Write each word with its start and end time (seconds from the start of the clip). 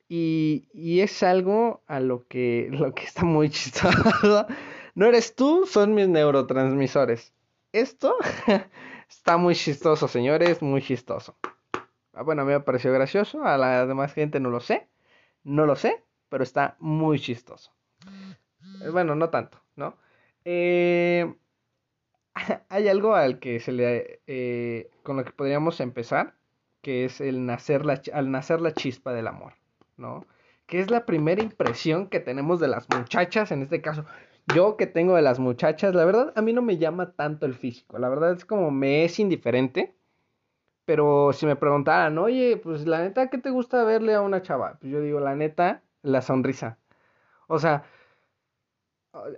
Y, 0.09 0.68
y, 0.73 1.00
es 1.00 1.23
algo 1.23 1.82
a 1.88 2.02
lo 2.02 2.28
que, 2.28 2.68
lo 2.72 2.94
que 2.94 3.06
está 3.06 3.23
muy 3.23 3.50
chistoso. 3.50 4.45
No 4.94 5.06
eres 5.06 5.36
tú, 5.36 5.66
son 5.66 5.95
mis 5.95 6.09
neurotransmisores. 6.09 7.34
Esto 7.72 8.18
está 9.09 9.38
muy 9.38 9.56
chistoso, 9.56 10.09
señores, 10.09 10.62
muy 10.62 10.81
chistoso. 10.81 11.38
Ah, 12.14 12.23
bueno, 12.23 12.42
a 12.42 12.45
mí 12.45 12.52
me 12.52 12.59
pareció 12.59 12.92
gracioso, 12.92 13.45
a 13.45 13.58
la 13.58 13.86
demás 13.86 14.14
gente 14.14 14.42
no 14.42 14.50
lo 14.50 14.59
sé. 14.59 14.90
No 15.44 15.66
lo 15.66 15.78
sé, 15.78 16.03
pero 16.32 16.44
está 16.46 16.78
muy 16.80 17.20
chistoso. 17.20 17.72
Eh, 18.82 18.90
bueno, 18.90 19.16
no 19.16 19.30
tanto, 19.30 19.60
¿no? 19.76 19.98
Eh, 20.46 21.36
hay 22.70 22.88
algo 22.88 23.16
al 23.16 23.40
que 23.40 23.60
se 23.60 23.74
le, 23.74 24.22
eh, 24.28 24.90
con 25.04 25.18
lo 25.18 25.26
que 25.26 25.34
podríamos 25.34 25.82
empezar, 25.82 26.34
que 26.82 27.04
es 27.04 27.20
el 27.20 27.46
nacer 27.46 27.86
la, 27.86 28.02
al 28.14 28.32
nacer 28.32 28.62
la 28.62 28.74
chispa 28.74 29.12
del 29.12 29.28
amor, 29.28 29.54
¿no? 29.98 30.26
Que 30.68 30.80
es 30.80 30.90
la 30.90 31.06
primera 31.06 31.44
impresión 31.44 32.08
que 32.08 32.22
tenemos 32.22 32.62
de 32.62 32.70
las 32.70 32.88
muchachas, 32.90 33.52
en 33.52 33.62
este 33.62 33.82
caso, 33.82 34.06
yo 34.56 34.78
que 34.78 34.88
tengo 34.88 35.18
de 35.18 35.22
las 35.22 35.38
muchachas, 35.38 35.94
la 35.94 36.06
verdad 36.06 36.32
a 36.38 36.42
mí 36.42 36.54
no 36.54 36.62
me 36.62 36.78
llama 36.78 37.12
tanto 37.12 37.46
el 37.46 37.56
físico, 37.56 38.00
la 38.00 38.08
verdad 38.08 38.32
es 38.32 38.46
como 38.46 38.72
me 38.72 39.04
es 39.04 39.20
indiferente, 39.20 39.94
pero 40.86 41.34
si 41.34 41.46
me 41.46 41.58
preguntaran, 41.58 42.18
oye, 42.18 42.58
pues 42.58 42.88
la 42.88 43.02
neta, 43.02 43.30
¿qué 43.30 43.38
te 43.38 43.50
gusta 43.50 43.84
verle 43.84 44.14
a 44.14 44.22
una 44.22 44.42
chava? 44.42 44.78
Pues 44.80 44.92
yo 44.94 45.02
digo, 45.02 45.20
la 45.20 45.36
neta, 45.36 45.84
la 46.03 46.21
sonrisa. 46.21 46.77
O 47.47 47.59
sea, 47.59 47.83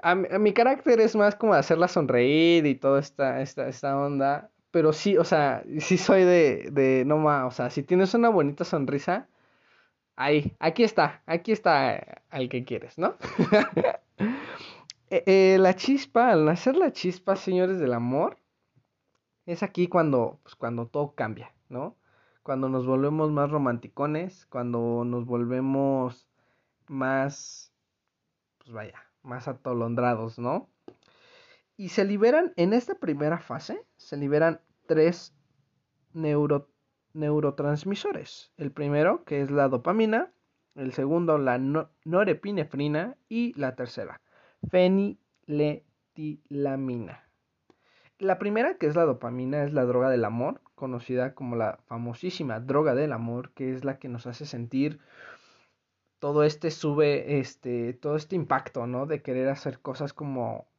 a, 0.01 0.15
mi 0.15 0.53
carácter 0.53 0.99
es 0.99 1.15
más 1.15 1.35
como 1.35 1.53
hacerla 1.53 1.87
sonreír 1.87 2.65
y 2.65 2.75
toda 2.75 2.99
esta, 2.99 3.41
esta, 3.41 3.67
esta 3.67 3.97
onda. 3.97 4.51
Pero 4.71 4.93
sí, 4.93 5.17
o 5.17 5.23
sea, 5.23 5.63
sí 5.79 5.97
soy 5.97 6.23
de, 6.23 6.69
de, 6.71 7.05
no 7.05 7.17
más, 7.17 7.45
o 7.45 7.51
sea, 7.51 7.69
si 7.69 7.83
tienes 7.83 8.13
una 8.15 8.29
bonita 8.29 8.63
sonrisa, 8.63 9.27
ahí, 10.15 10.55
aquí 10.59 10.83
está, 10.83 11.21
aquí 11.25 11.51
está 11.51 12.23
al 12.29 12.49
que 12.49 12.65
quieres, 12.65 12.97
¿no? 12.97 13.15
Eh, 15.09 15.23
eh, 15.27 15.57
la 15.59 15.75
chispa, 15.75 16.31
al 16.31 16.43
nacer 16.43 16.75
la 16.75 16.91
chispa, 16.91 17.35
señores 17.35 17.77
del 17.77 17.93
amor, 17.93 18.39
es 19.45 19.61
aquí 19.61 19.87
cuando, 19.87 20.39
pues, 20.41 20.55
cuando 20.55 20.87
todo 20.87 21.13
cambia, 21.13 21.53
¿no? 21.69 21.95
Cuando 22.41 22.67
nos 22.67 22.87
volvemos 22.87 23.31
más 23.31 23.51
romanticones, 23.51 24.47
cuando 24.47 25.03
nos 25.05 25.27
volvemos 25.27 26.27
más, 26.93 27.73
pues 28.59 28.71
vaya, 28.71 29.03
más 29.21 29.47
atolondrados, 29.47 30.37
¿no? 30.39 30.69
Y 31.75 31.89
se 31.89 32.05
liberan, 32.05 32.53
en 32.55 32.71
esta 32.71 32.95
primera 32.95 33.39
fase, 33.39 33.83
se 33.97 34.15
liberan 34.15 34.61
tres 34.85 35.35
neurotransmisores. 36.13 38.53
El 38.57 38.71
primero, 38.71 39.25
que 39.25 39.41
es 39.41 39.51
la 39.51 39.67
dopamina, 39.67 40.31
el 40.75 40.93
segundo, 40.93 41.37
la 41.37 41.57
norepinefrina 41.57 43.17
y 43.27 43.59
la 43.59 43.75
tercera, 43.75 44.21
feniletilamina. 44.69 47.27
La 48.19 48.39
primera, 48.39 48.77
que 48.77 48.85
es 48.85 48.95
la 48.95 49.05
dopamina, 49.05 49.63
es 49.63 49.73
la 49.73 49.85
droga 49.85 50.09
del 50.09 50.25
amor, 50.25 50.61
conocida 50.75 51.33
como 51.33 51.55
la 51.55 51.79
famosísima 51.87 52.59
droga 52.59 52.93
del 52.93 53.11
amor, 53.11 53.51
que 53.53 53.73
es 53.73 53.83
la 53.83 53.97
que 53.97 54.09
nos 54.09 54.27
hace 54.27 54.45
sentir 54.45 54.99
todo 56.23 56.45
este 56.45 56.71
sube, 56.71 57.41
este, 57.41 57.91
todo 57.95 58.15
este 58.15 58.37
impacto, 58.37 58.87
¿no? 58.87 59.05
De 59.05 59.21
querer 59.21 59.49
hacer 59.49 59.81
cosas 59.81 60.13
como 60.13 60.69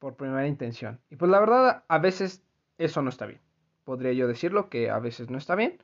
por 0.00 0.16
primera 0.16 0.48
intención. 0.48 1.00
Y 1.10 1.14
pues 1.14 1.30
la 1.30 1.38
verdad, 1.38 1.84
a 1.86 1.98
veces 2.00 2.42
eso 2.76 3.02
no 3.02 3.10
está 3.10 3.26
bien. 3.26 3.40
Podría 3.84 4.12
yo 4.14 4.26
decirlo 4.26 4.68
que 4.68 4.90
a 4.90 4.98
veces 4.98 5.30
no 5.30 5.38
está 5.38 5.54
bien. 5.54 5.80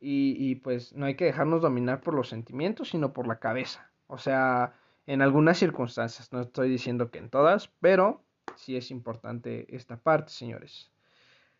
Y, 0.00 0.36
y 0.38 0.56
pues 0.56 0.92
no 0.92 1.06
hay 1.06 1.14
que 1.14 1.24
dejarnos 1.24 1.62
dominar 1.62 2.02
por 2.02 2.12
los 2.12 2.28
sentimientos, 2.28 2.90
sino 2.90 3.14
por 3.14 3.26
la 3.26 3.38
cabeza. 3.38 3.90
O 4.06 4.18
sea, 4.18 4.74
en 5.06 5.22
algunas 5.22 5.56
circunstancias, 5.56 6.30
no 6.30 6.42
estoy 6.42 6.68
diciendo 6.68 7.10
que 7.10 7.20
en 7.20 7.30
todas, 7.30 7.68
pero 7.80 8.22
sí 8.56 8.76
es 8.76 8.90
importante 8.90 9.74
esta 9.74 9.96
parte, 9.96 10.30
señores. 10.30 10.92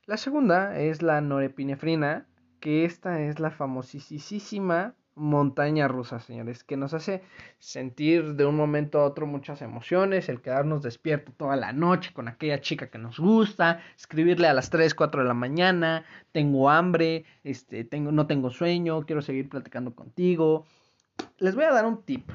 La 0.04 0.18
segunda 0.18 0.78
es 0.78 1.00
la 1.00 1.22
norepinefrina, 1.22 2.28
que 2.60 2.84
esta 2.84 3.22
es 3.22 3.40
la 3.40 3.50
famosísima 3.50 4.94
montaña 5.18 5.88
rusa, 5.88 6.20
señores, 6.20 6.64
que 6.64 6.76
nos 6.76 6.94
hace 6.94 7.22
sentir 7.58 8.34
de 8.34 8.46
un 8.46 8.56
momento 8.56 9.00
a 9.00 9.04
otro 9.04 9.26
muchas 9.26 9.60
emociones, 9.62 10.28
el 10.28 10.40
quedarnos 10.40 10.82
despierto 10.82 11.32
toda 11.36 11.56
la 11.56 11.72
noche 11.72 12.12
con 12.12 12.28
aquella 12.28 12.60
chica 12.60 12.88
que 12.88 12.98
nos 12.98 13.18
gusta, 13.18 13.80
escribirle 13.96 14.48
a 14.48 14.54
las 14.54 14.70
3, 14.70 14.94
4 14.94 15.22
de 15.22 15.28
la 15.28 15.34
mañana, 15.34 16.04
tengo 16.32 16.70
hambre, 16.70 17.24
este, 17.44 17.84
tengo, 17.84 18.12
no 18.12 18.26
tengo 18.26 18.50
sueño, 18.50 19.04
quiero 19.04 19.22
seguir 19.22 19.48
platicando 19.48 19.94
contigo. 19.94 20.64
Les 21.38 21.54
voy 21.54 21.64
a 21.64 21.72
dar 21.72 21.84
un 21.84 22.02
tip. 22.02 22.30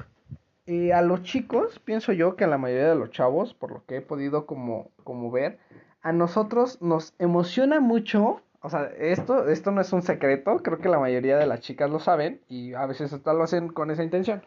Eh, 0.66 0.92
a 0.92 1.02
los 1.02 1.22
chicos, 1.22 1.78
pienso 1.78 2.12
yo 2.12 2.36
que 2.36 2.44
a 2.44 2.46
la 2.46 2.56
mayoría 2.56 2.88
de 2.88 2.94
los 2.94 3.10
chavos, 3.10 3.52
por 3.52 3.70
lo 3.70 3.84
que 3.84 3.96
he 3.96 4.00
podido 4.00 4.46
como, 4.46 4.90
como 5.02 5.30
ver, 5.30 5.58
a 6.00 6.12
nosotros 6.12 6.80
nos 6.80 7.14
emociona 7.18 7.80
mucho, 7.80 8.40
o 8.64 8.70
sea, 8.70 8.90
esto, 8.98 9.46
esto 9.50 9.72
no 9.72 9.82
es 9.82 9.92
un 9.92 10.00
secreto, 10.00 10.56
creo 10.56 10.78
que 10.78 10.88
la 10.88 10.98
mayoría 10.98 11.36
de 11.36 11.44
las 11.46 11.60
chicas 11.60 11.90
lo 11.90 12.00
saben 12.00 12.40
y 12.48 12.72
a 12.72 12.86
veces 12.86 13.12
hasta 13.12 13.34
lo 13.34 13.42
hacen 13.42 13.68
con 13.68 13.90
esa 13.90 14.02
intención. 14.02 14.42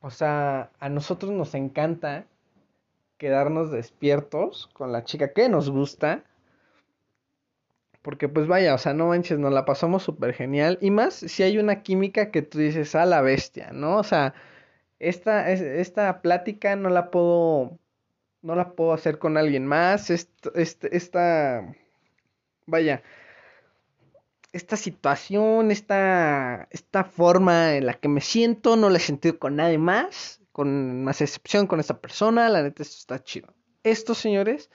O 0.00 0.10
sea, 0.10 0.72
a 0.80 0.88
nosotros 0.88 1.30
nos 1.30 1.54
encanta 1.54 2.26
quedarnos 3.16 3.70
despiertos 3.70 4.66
con 4.72 4.90
la 4.90 5.04
chica 5.04 5.32
que 5.32 5.48
nos 5.48 5.70
gusta. 5.70 6.24
Porque 8.02 8.28
pues 8.28 8.48
vaya, 8.48 8.74
o 8.74 8.78
sea, 8.78 8.92
no 8.92 9.06
manches, 9.06 9.38
nos 9.38 9.52
la 9.52 9.64
pasamos 9.64 10.02
súper 10.02 10.34
genial. 10.34 10.78
Y 10.80 10.90
más 10.90 11.14
si 11.14 11.44
hay 11.44 11.58
una 11.58 11.84
química 11.84 12.32
que 12.32 12.42
tú 12.42 12.58
dices 12.58 12.96
a 12.96 13.06
la 13.06 13.20
bestia, 13.20 13.70
¿no? 13.72 13.98
O 13.98 14.02
sea, 14.02 14.34
esta, 14.98 15.48
esta 15.52 16.22
plática 16.22 16.74
no 16.74 16.88
la 16.90 17.12
puedo, 17.12 17.78
no 18.42 18.56
la 18.56 18.72
puedo 18.72 18.92
hacer 18.94 19.20
con 19.20 19.36
alguien 19.36 19.64
más. 19.64 20.10
Esta, 20.10 20.50
esta, 20.54 21.62
vaya, 22.68 23.02
esta 24.52 24.76
situación, 24.76 25.70
esta, 25.70 26.68
esta 26.70 27.04
forma 27.04 27.74
en 27.76 27.86
la 27.86 27.94
que 27.94 28.08
me 28.08 28.20
siento, 28.20 28.76
no 28.76 28.90
la 28.90 28.98
he 28.98 29.00
sentido 29.00 29.38
con 29.38 29.56
nadie 29.56 29.78
más, 29.78 30.40
con 30.52 31.04
más 31.04 31.20
excepción 31.20 31.66
con 31.66 31.80
esta 31.80 32.00
persona, 32.00 32.48
la 32.48 32.62
neta, 32.62 32.82
esto 32.82 32.96
está 32.98 33.22
chido. 33.22 33.54
Esto, 33.82 34.14
señores 34.14 34.70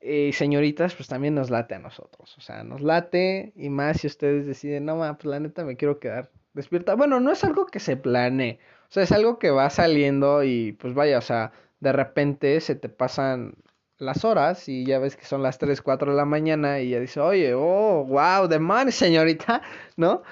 y 0.00 0.30
eh, 0.30 0.32
señoritas, 0.32 0.94
pues 0.96 1.08
también 1.08 1.34
nos 1.34 1.48
late 1.50 1.76
a 1.76 1.78
nosotros, 1.78 2.36
o 2.36 2.40
sea, 2.40 2.64
nos 2.64 2.80
late 2.80 3.52
y 3.54 3.68
más 3.68 4.00
si 4.00 4.08
ustedes 4.08 4.46
deciden, 4.46 4.84
no, 4.84 4.96
pues 4.96 5.24
la 5.26 5.38
neta 5.38 5.64
me 5.64 5.76
quiero 5.76 6.00
quedar 6.00 6.30
despierta. 6.54 6.96
Bueno, 6.96 7.20
no 7.20 7.30
es 7.30 7.44
algo 7.44 7.66
que 7.66 7.78
se 7.78 7.96
planee, 7.96 8.58
o 8.88 8.92
sea, 8.92 9.04
es 9.04 9.12
algo 9.12 9.38
que 9.38 9.50
va 9.50 9.70
saliendo 9.70 10.42
y 10.42 10.72
pues 10.72 10.92
vaya, 10.94 11.18
o 11.18 11.22
sea, 11.22 11.52
de 11.78 11.92
repente 11.92 12.60
se 12.60 12.74
te 12.74 12.88
pasan 12.88 13.54
las 14.02 14.24
horas 14.24 14.68
y 14.68 14.84
ya 14.84 14.98
ves 14.98 15.16
que 15.16 15.24
son 15.24 15.42
las 15.42 15.58
3, 15.58 15.80
4 15.80 16.10
de 16.12 16.16
la 16.16 16.24
mañana 16.24 16.80
y 16.80 16.90
ya 16.90 17.00
dice, 17.00 17.20
oye, 17.20 17.54
oh, 17.54 18.04
wow, 18.04 18.48
de 18.48 18.58
man, 18.58 18.92
señorita, 18.92 19.62
¿no? 19.96 20.22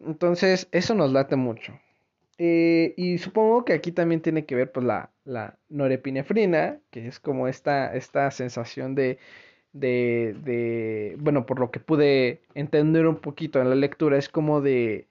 Entonces, 0.00 0.68
eso 0.72 0.94
nos 0.94 1.12
late 1.12 1.36
mucho. 1.36 1.72
Eh, 2.38 2.94
y 2.96 3.18
supongo 3.18 3.64
que 3.64 3.74
aquí 3.74 3.92
también 3.92 4.20
tiene 4.20 4.46
que 4.46 4.56
ver 4.56 4.72
pues 4.72 4.84
la, 4.84 5.10
la 5.24 5.58
norepinefrina, 5.68 6.80
que 6.90 7.06
es 7.06 7.20
como 7.20 7.46
esta, 7.48 7.94
esta 7.94 8.30
sensación 8.32 8.94
de, 8.94 9.18
de, 9.72 10.34
de, 10.42 11.16
bueno, 11.20 11.46
por 11.46 11.60
lo 11.60 11.70
que 11.70 11.80
pude 11.80 12.42
entender 12.54 13.06
un 13.06 13.16
poquito 13.16 13.60
en 13.60 13.70
la 13.70 13.76
lectura, 13.76 14.18
es 14.18 14.28
como 14.28 14.60
de 14.60 15.08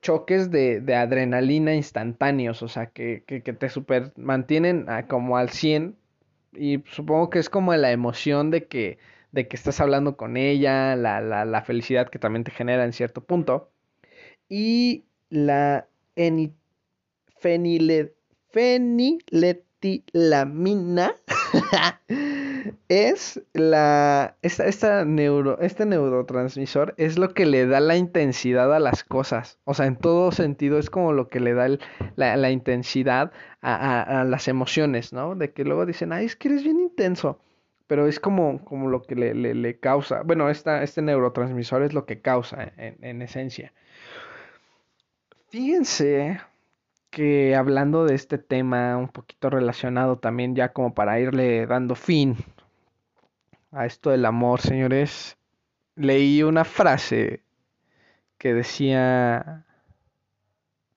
choques 0.00 0.50
de, 0.50 0.80
de, 0.80 0.94
adrenalina 0.94 1.74
instantáneos, 1.74 2.62
o 2.62 2.68
sea, 2.68 2.86
que, 2.86 3.24
que, 3.26 3.42
que 3.42 3.52
te 3.52 3.68
super 3.68 4.12
mantienen 4.16 4.86
como 5.08 5.36
al 5.36 5.50
100 5.50 5.99
y 6.52 6.82
supongo 6.90 7.30
que 7.30 7.38
es 7.38 7.48
como 7.48 7.74
la 7.74 7.92
emoción 7.92 8.50
de 8.50 8.66
que, 8.66 8.98
de 9.32 9.48
que 9.48 9.56
estás 9.56 9.80
hablando 9.80 10.16
con 10.16 10.36
ella, 10.36 10.96
la, 10.96 11.20
la, 11.20 11.44
la 11.44 11.62
felicidad 11.62 12.08
que 12.08 12.18
también 12.18 12.44
te 12.44 12.50
genera 12.50 12.84
en 12.84 12.92
cierto 12.92 13.24
punto. 13.24 13.70
Y 14.48 15.04
la 15.30 15.88
feniletilamina 19.80 21.14
es 22.88 23.40
la 23.52 24.36
esta, 24.42 25.04
neuro, 25.04 25.58
este 25.60 25.86
neurotransmisor 25.86 26.94
es 26.98 27.18
lo 27.18 27.32
que 27.32 27.46
le 27.46 27.66
da 27.66 27.80
la 27.80 27.96
intensidad 27.96 28.74
a 28.74 28.78
las 28.78 29.04
cosas. 29.04 29.58
O 29.64 29.74
sea 29.74 29.86
en 29.86 29.96
todo 29.96 30.32
sentido 30.32 30.78
es 30.78 30.90
como 30.90 31.12
lo 31.12 31.28
que 31.28 31.40
le 31.40 31.54
da 31.54 31.68
la, 32.16 32.50
intensidad 32.50 33.32
a, 33.62 34.24
las 34.26 34.48
emociones 34.48 35.12
no 35.12 35.34
de 35.34 35.52
que 35.52 35.64
luego 35.64 35.86
dicen 35.86 36.12
ay 36.12 36.26
es 36.26 36.36
que 36.36 36.48
eres 36.48 36.64
bien 36.64 36.80
intenso 36.80 37.40
pero 37.86 38.06
es 38.06 38.20
como, 38.20 38.64
como 38.64 38.88
lo 38.88 39.02
que 39.02 39.16
le, 39.16 39.34
le, 39.34 39.80
causa. 39.80 40.22
Bueno 40.22 40.48
esta, 40.48 40.84
este 40.84 41.02
neurotransmisor 41.02 41.82
es 41.82 41.92
lo 41.92 42.06
que 42.06 42.20
causa 42.20 42.72
en, 42.76 42.96
en 43.02 43.20
esencia. 43.20 43.72
Fíjense 45.48 46.38
que 47.10 47.56
hablando 47.56 48.04
de 48.04 48.14
este 48.14 48.38
tema 48.38 48.96
un 48.96 49.08
poquito 49.08 49.50
relacionado 49.50 50.18
también 50.18 50.54
ya 50.54 50.72
como 50.72 50.94
para 50.94 51.20
irle 51.20 51.66
dando 51.66 51.94
fin 51.94 52.36
a 53.72 53.86
esto 53.86 54.10
del 54.10 54.24
amor, 54.24 54.60
señores, 54.60 55.36
leí 55.96 56.42
una 56.42 56.64
frase 56.64 57.42
que 58.38 58.54
decía, 58.54 59.64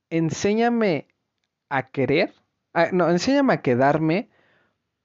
enséñame 0.09 1.07
a 1.69 1.89
querer, 1.89 2.33
ah, 2.73 2.89
no, 2.91 3.09
enséñame 3.09 3.53
a 3.53 3.61
quedarme 3.61 4.29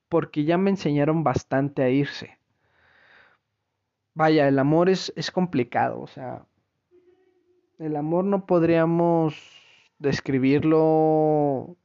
porque 0.08 0.44
ya 0.44 0.56
me 0.56 0.70
enseñaron 0.70 1.25
bastante 1.25 1.82
a 1.82 1.90
irse. 1.90 2.38
Vaya, 4.14 4.49
el 4.49 4.58
amor 4.58 4.88
es, 4.88 5.12
es 5.16 5.31
complicado, 5.31 6.00
o 6.00 6.06
sea, 6.06 6.46
el 7.78 7.96
amor 7.96 8.25
no 8.25 8.46
podríamos 8.46 9.57
describirlo 9.99 11.77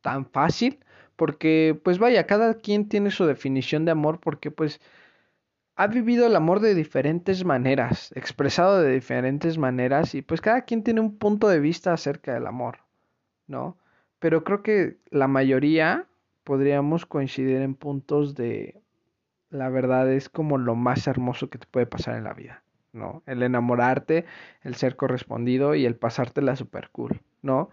tan 0.00 0.26
fácil, 0.26 0.78
porque 1.16 1.78
pues 1.82 1.98
vaya, 1.98 2.26
cada 2.26 2.54
quien 2.54 2.88
tiene 2.88 3.10
su 3.10 3.26
definición 3.26 3.84
de 3.84 3.90
amor 3.92 4.20
porque 4.20 4.50
pues 4.50 4.80
ha 5.76 5.86
vivido 5.86 6.26
el 6.26 6.34
amor 6.36 6.60
de 6.60 6.74
diferentes 6.74 7.44
maneras, 7.44 8.12
expresado 8.16 8.82
de 8.82 8.92
diferentes 8.92 9.58
maneras 9.58 10.14
y 10.14 10.22
pues 10.22 10.40
cada 10.40 10.62
quien 10.62 10.82
tiene 10.82 11.00
un 11.00 11.18
punto 11.18 11.48
de 11.48 11.60
vista 11.60 11.92
acerca 11.92 12.34
del 12.34 12.46
amor, 12.46 12.80
¿no? 13.46 13.76
Pero 14.18 14.42
creo 14.42 14.62
que 14.62 14.98
la 15.10 15.28
mayoría 15.28 16.06
podríamos 16.42 17.06
coincidir 17.06 17.62
en 17.62 17.74
puntos 17.74 18.34
de 18.34 18.82
la 19.50 19.68
verdad 19.68 20.12
es 20.12 20.28
como 20.28 20.58
lo 20.58 20.74
más 20.74 21.06
hermoso 21.06 21.48
que 21.48 21.58
te 21.58 21.66
puede 21.66 21.86
pasar 21.86 22.16
en 22.16 22.24
la 22.24 22.34
vida. 22.34 22.64
¿No? 22.92 23.22
El 23.26 23.42
enamorarte, 23.42 24.24
el 24.62 24.74
ser 24.74 24.96
correspondido 24.96 25.74
y 25.74 25.84
el 25.86 25.96
pasártela 25.96 26.56
super 26.56 26.90
cool, 26.90 27.20
¿no? 27.42 27.70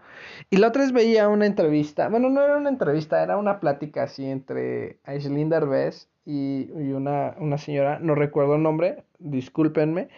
Y 0.50 0.56
la 0.56 0.68
otra 0.68 0.82
vez 0.82 0.92
veía 0.92 1.28
una 1.28 1.46
entrevista, 1.46 2.08
bueno, 2.08 2.28
no 2.30 2.42
era 2.42 2.56
una 2.56 2.68
entrevista, 2.68 3.22
era 3.22 3.36
una 3.36 3.60
plática 3.60 4.04
así 4.04 4.26
entre 4.26 4.98
Aislinn 5.04 5.48
Derbez 5.48 6.08
y, 6.24 6.70
y 6.72 6.92
una, 6.92 7.34
una 7.38 7.58
señora, 7.58 7.98
no 7.98 8.14
recuerdo 8.14 8.56
el 8.56 8.62
nombre, 8.62 9.04
discúlpenme, 9.18 10.08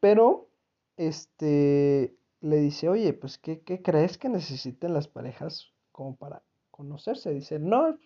pero 0.00 0.48
este 0.96 2.14
le 2.40 2.56
dice, 2.58 2.88
oye, 2.88 3.12
pues, 3.12 3.38
¿qué, 3.38 3.60
qué 3.60 3.82
crees 3.82 4.18
que 4.18 4.28
necesiten 4.28 4.94
las 4.94 5.08
parejas 5.08 5.72
como 5.92 6.16
para 6.16 6.42
conocerse? 6.70 7.30
Dice, 7.30 7.58
no, 7.58 7.98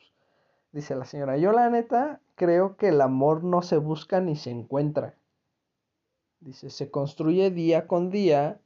dice 0.72 0.94
la 0.94 1.04
señora, 1.04 1.36
yo 1.36 1.52
la 1.52 1.68
neta 1.68 2.20
creo 2.36 2.76
que 2.76 2.88
el 2.88 3.00
amor 3.00 3.44
no 3.44 3.62
se 3.62 3.76
busca 3.76 4.20
ni 4.20 4.36
se 4.36 4.50
encuentra 4.50 5.14
Dice, 6.40 6.70
se 6.70 6.90
construye 6.90 7.50
día 7.50 7.86
con 7.86 8.10
día 8.10 8.58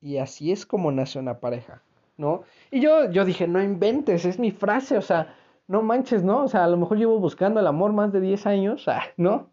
y 0.00 0.18
así 0.18 0.52
es 0.52 0.66
como 0.66 0.92
nace 0.92 1.18
una 1.18 1.40
pareja, 1.40 1.82
¿no? 2.16 2.42
Y 2.70 2.80
yo, 2.80 3.10
yo 3.10 3.24
dije, 3.24 3.46
no 3.46 3.62
inventes, 3.62 4.24
es 4.24 4.38
mi 4.38 4.52
frase, 4.52 4.96
o 4.96 5.02
sea, 5.02 5.34
no 5.68 5.82
manches, 5.82 6.22
¿no? 6.22 6.44
O 6.44 6.48
sea, 6.48 6.64
a 6.64 6.68
lo 6.68 6.76
mejor 6.76 6.98
llevo 6.98 7.18
buscando 7.18 7.60
el 7.60 7.66
amor 7.66 7.92
más 7.92 8.12
de 8.12 8.20
10 8.20 8.46
años, 8.46 8.88
ah, 8.88 9.02
¿no? 9.16 9.50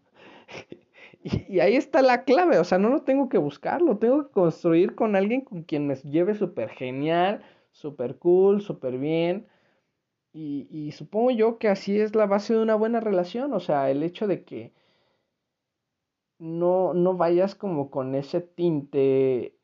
Y, 1.26 1.60
ahí 1.60 1.74
está 1.74 2.02
la 2.02 2.24
clave, 2.24 2.58
o 2.58 2.64
sea, 2.64 2.76
no 2.76 2.90
lo 2.90 3.00
tengo 3.00 3.30
que 3.30 3.38
buscar, 3.38 3.80
lo 3.80 3.96
tengo 3.96 4.26
que 4.26 4.32
construir 4.32 4.94
con 4.94 5.16
alguien 5.16 5.40
con 5.40 5.62
quien 5.62 5.86
me 5.86 5.94
lleve 5.96 6.34
súper 6.34 6.68
genial, 6.68 7.42
súper 7.72 8.18
cool, 8.18 8.60
súper 8.60 8.98
bien. 8.98 9.46
Y, 10.34 10.68
y 10.70 10.92
supongo 10.92 11.30
yo 11.30 11.58
que 11.58 11.68
así 11.68 11.98
es 11.98 12.14
la 12.14 12.26
base 12.26 12.52
de 12.52 12.60
una 12.60 12.74
buena 12.74 13.00
relación, 13.00 13.54
o 13.54 13.60
sea, 13.60 13.90
el 13.90 14.02
hecho 14.02 14.26
de 14.26 14.44
que 14.44 14.74
no, 16.44 16.92
no 16.92 17.16
vayas 17.16 17.54
como 17.54 17.90
con 17.90 18.14
ese 18.14 18.42
tinte 18.42 19.56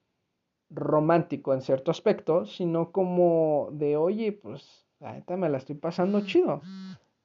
romántico 0.70 1.52
en 1.52 1.60
cierto 1.60 1.90
aspecto, 1.90 2.46
sino 2.46 2.90
como 2.90 3.68
de, 3.72 3.98
oye, 3.98 4.32
pues, 4.32 4.86
la 4.98 5.12
neta 5.12 5.36
me 5.36 5.50
la 5.50 5.58
estoy 5.58 5.74
pasando 5.74 6.24
chido. 6.24 6.62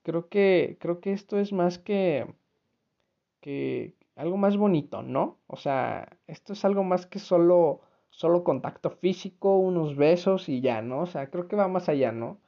Creo 0.03 0.27
que, 0.27 0.77
creo 0.81 0.99
que 0.99 1.13
esto 1.13 1.39
es 1.39 1.53
más 1.53 1.79
que, 1.79 2.35
que 3.39 3.95
algo 4.17 4.35
más 4.35 4.57
bonito, 4.57 5.01
¿no? 5.03 5.39
O 5.47 5.55
sea, 5.55 6.17
esto 6.27 6.51
es 6.51 6.65
algo 6.65 6.83
más 6.83 7.05
que 7.05 7.19
solo, 7.19 7.79
solo 8.09 8.43
contacto 8.43 8.91
físico, 8.91 9.57
unos 9.57 9.95
besos 9.95 10.49
y 10.49 10.59
ya, 10.59 10.81
¿no? 10.81 11.01
O 11.01 11.05
sea, 11.05 11.29
creo 11.29 11.47
que 11.47 11.55
va 11.55 11.69
más 11.69 11.87
allá, 11.87 12.11
¿no? 12.11 12.41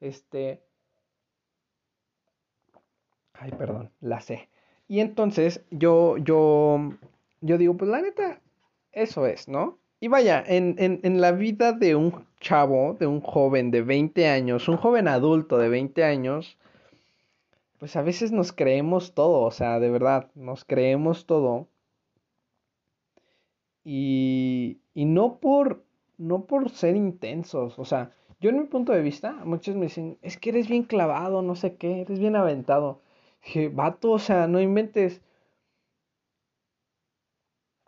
Este... 0.00 0.62
Ay, 3.32 3.52
perdón, 3.52 3.90
la 4.00 4.20
sé. 4.20 4.51
Y 4.92 5.00
entonces 5.00 5.64
yo, 5.70 6.18
yo, 6.18 6.78
yo 7.40 7.56
digo, 7.56 7.74
pues 7.78 7.90
la 7.90 8.02
neta, 8.02 8.42
eso 8.92 9.26
es, 9.26 9.48
¿no? 9.48 9.78
Y 10.00 10.08
vaya, 10.08 10.44
en, 10.46 10.74
en, 10.76 11.00
en, 11.02 11.22
la 11.22 11.32
vida 11.32 11.72
de 11.72 11.96
un 11.96 12.26
chavo, 12.40 12.94
de 13.00 13.06
un 13.06 13.22
joven 13.22 13.70
de 13.70 13.80
20 13.80 14.28
años, 14.28 14.68
un 14.68 14.76
joven 14.76 15.08
adulto 15.08 15.56
de 15.56 15.70
20 15.70 16.04
años, 16.04 16.58
pues 17.78 17.96
a 17.96 18.02
veces 18.02 18.32
nos 18.32 18.52
creemos 18.52 19.14
todo, 19.14 19.40
o 19.40 19.50
sea, 19.50 19.80
de 19.80 19.88
verdad, 19.88 20.30
nos 20.34 20.66
creemos 20.66 21.24
todo. 21.24 21.68
Y, 23.84 24.82
y 24.92 25.06
no 25.06 25.38
por, 25.38 25.86
no 26.18 26.44
por 26.44 26.68
ser 26.68 26.96
intensos, 26.96 27.78
o 27.78 27.86
sea, 27.86 28.12
yo 28.42 28.50
en 28.50 28.58
mi 28.58 28.64
punto 28.64 28.92
de 28.92 29.00
vista, 29.00 29.32
muchos 29.46 29.74
me 29.74 29.86
dicen, 29.86 30.18
es 30.20 30.36
que 30.36 30.50
eres 30.50 30.68
bien 30.68 30.82
clavado, 30.82 31.40
no 31.40 31.54
sé 31.54 31.76
qué, 31.76 32.02
eres 32.02 32.18
bien 32.18 32.36
aventado. 32.36 33.00
Dije, 33.42 33.68
vato, 33.68 34.12
o 34.12 34.18
sea, 34.18 34.46
no 34.46 34.58
inventes. 34.60 35.20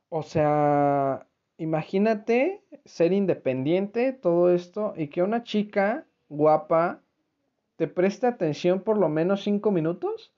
O 0.08 0.22
sea, 0.22 1.26
imagínate 1.58 2.62
ser 2.84 3.12
independiente, 3.12 4.12
todo 4.12 4.50
esto, 4.54 4.94
y 4.96 5.08
que 5.08 5.22
una 5.22 5.42
chica 5.42 6.06
guapa 6.28 7.00
te 7.76 7.88
preste 7.88 8.26
atención 8.26 8.80
por 8.82 8.98
lo 8.98 9.08
menos 9.08 9.42
cinco 9.44 9.70
minutos. 9.72 10.32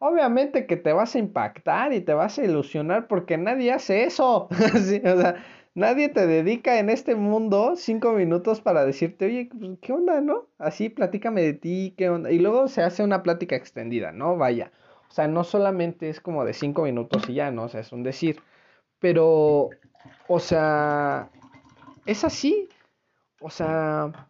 Obviamente 0.00 0.66
que 0.66 0.76
te 0.76 0.92
vas 0.92 1.14
a 1.16 1.20
impactar 1.20 1.92
y 1.94 2.00
te 2.02 2.14
vas 2.14 2.38
a 2.38 2.44
ilusionar 2.44 3.08
porque 3.08 3.38
nadie 3.38 3.72
hace 3.72 4.04
eso. 4.04 4.48
o 4.50 4.78
sea, 5.20 5.44
nadie 5.74 6.08
te 6.08 6.26
dedica 6.26 6.78
en 6.78 6.88
este 6.90 7.14
mundo 7.14 7.74
cinco 7.76 8.12
minutos 8.12 8.60
para 8.60 8.84
decirte, 8.84 9.26
oye, 9.26 9.48
pues, 9.58 9.78
¿qué 9.80 9.92
onda, 9.92 10.20
no? 10.20 10.48
Así, 10.58 10.88
platícame 10.88 11.42
de 11.42 11.54
ti, 11.54 11.94
¿qué 11.96 12.08
onda? 12.08 12.30
Y 12.30 12.38
luego 12.38 12.68
se 12.68 12.82
hace 12.82 13.02
una 13.02 13.22
plática 13.22 13.56
extendida, 13.56 14.12
¿no? 14.12 14.36
Vaya. 14.36 14.72
O 15.08 15.12
sea, 15.12 15.28
no 15.28 15.44
solamente 15.44 16.08
es 16.08 16.20
como 16.20 16.44
de 16.44 16.54
cinco 16.54 16.82
minutos 16.82 17.28
y 17.28 17.34
ya, 17.34 17.50
¿no? 17.50 17.64
O 17.64 17.68
sea, 17.68 17.80
es 17.80 17.92
un 17.92 18.02
decir. 18.02 18.40
Pero, 18.98 19.70
o 20.28 20.40
sea, 20.40 21.30
es 22.06 22.24
así. 22.24 22.68
O 23.40 23.50
sea, 23.50 24.28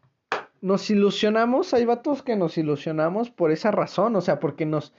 nos 0.60 0.90
ilusionamos, 0.90 1.74
hay 1.74 1.84
vatos 1.84 2.22
que 2.22 2.36
nos 2.36 2.58
ilusionamos 2.58 3.30
por 3.30 3.52
esa 3.52 3.70
razón, 3.70 4.16
o 4.16 4.20
sea, 4.20 4.40
porque 4.40 4.66
nos 4.66 4.94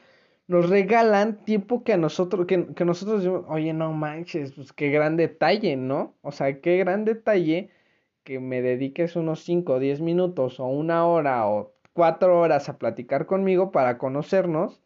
nos 0.47 0.69
regalan 0.69 1.43
tiempo 1.43 1.83
que 1.83 1.93
a 1.93 1.97
nosotros, 1.97 2.45
que, 2.45 2.67
que 2.75 2.85
nosotros 2.85 3.45
oye, 3.47 3.73
no 3.73 3.93
manches, 3.93 4.53
pues 4.53 4.73
qué 4.73 4.89
gran 4.89 5.17
detalle, 5.17 5.75
¿no? 5.75 6.15
O 6.21 6.31
sea, 6.31 6.61
qué 6.61 6.77
gran 6.77 7.05
detalle 7.05 7.71
que 8.23 8.39
me 8.39 8.61
dediques 8.61 9.15
unos 9.15 9.43
5 9.43 9.73
o 9.73 9.79
10 9.79 10.01
minutos 10.01 10.59
o 10.59 10.65
una 10.65 11.05
hora 11.07 11.47
o 11.47 11.73
cuatro 11.93 12.39
horas 12.39 12.69
a 12.69 12.77
platicar 12.77 13.25
conmigo 13.25 13.71
para 13.71 13.97
conocernos. 13.97 14.81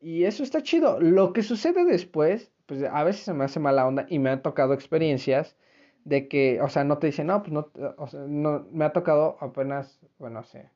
Y 0.00 0.24
eso 0.24 0.42
está 0.44 0.62
chido. 0.62 1.00
Lo 1.00 1.32
que 1.32 1.42
sucede 1.42 1.84
después, 1.84 2.52
pues 2.66 2.82
a 2.84 3.04
veces 3.04 3.22
se 3.24 3.34
me 3.34 3.44
hace 3.44 3.60
mala 3.60 3.86
onda 3.86 4.06
y 4.08 4.18
me 4.18 4.30
han 4.30 4.42
tocado 4.42 4.74
experiencias 4.74 5.56
de 6.04 6.28
que, 6.28 6.60
o 6.62 6.68
sea, 6.68 6.84
no 6.84 6.98
te 6.98 7.08
dicen, 7.08 7.26
no, 7.28 7.42
pues 7.42 7.52
no, 7.52 7.70
o 7.98 8.06
sea, 8.06 8.20
no, 8.20 8.66
me 8.72 8.84
ha 8.84 8.92
tocado 8.92 9.36
apenas, 9.40 10.00
bueno, 10.18 10.44
sé, 10.44 10.70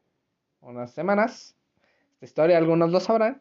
unas 0.60 0.92
semanas. 0.92 1.56
Esta 2.14 2.26
historia 2.26 2.58
algunos 2.58 2.90
lo 2.90 3.00
sabrán 3.00 3.40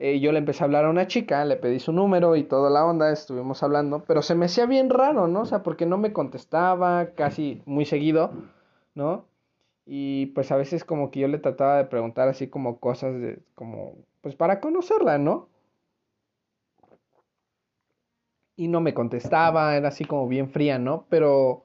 eh, 0.00 0.20
yo 0.20 0.32
le 0.32 0.38
empecé 0.38 0.64
a 0.64 0.66
hablar 0.66 0.86
a 0.86 0.90
una 0.90 1.06
chica, 1.06 1.44
le 1.44 1.56
pedí 1.56 1.78
su 1.80 1.92
número 1.92 2.36
y 2.36 2.44
toda 2.44 2.70
la 2.70 2.84
onda, 2.86 3.12
estuvimos 3.12 3.62
hablando, 3.62 4.04
pero 4.06 4.22
se 4.22 4.34
me 4.34 4.46
hacía 4.46 4.66
bien 4.66 4.90
raro, 4.90 5.28
¿no? 5.28 5.42
O 5.42 5.46
sea, 5.46 5.62
porque 5.62 5.86
no 5.86 5.98
me 5.98 6.12
contestaba 6.12 7.14
casi 7.14 7.62
muy 7.66 7.84
seguido, 7.86 8.32
¿no? 8.94 9.26
Y 9.86 10.26
pues 10.28 10.52
a 10.52 10.56
veces 10.58 10.84
como 10.84 11.10
que 11.10 11.20
yo 11.20 11.28
le 11.28 11.38
trataba 11.38 11.78
de 11.78 11.84
preguntar 11.86 12.28
así 12.28 12.48
como 12.48 12.80
cosas 12.80 13.14
de, 13.20 13.40
como, 13.56 13.96
pues 14.22 14.36
para 14.36 14.60
conocerla, 14.60 15.18
¿no? 15.18 15.50
Y 18.56 18.68
no 18.68 18.80
me 18.80 18.94
contestaba, 18.94 19.76
era 19.76 19.88
así 19.88 20.04
como 20.04 20.28
bien 20.28 20.50
fría, 20.50 20.78
¿no? 20.78 21.06
Pero, 21.08 21.64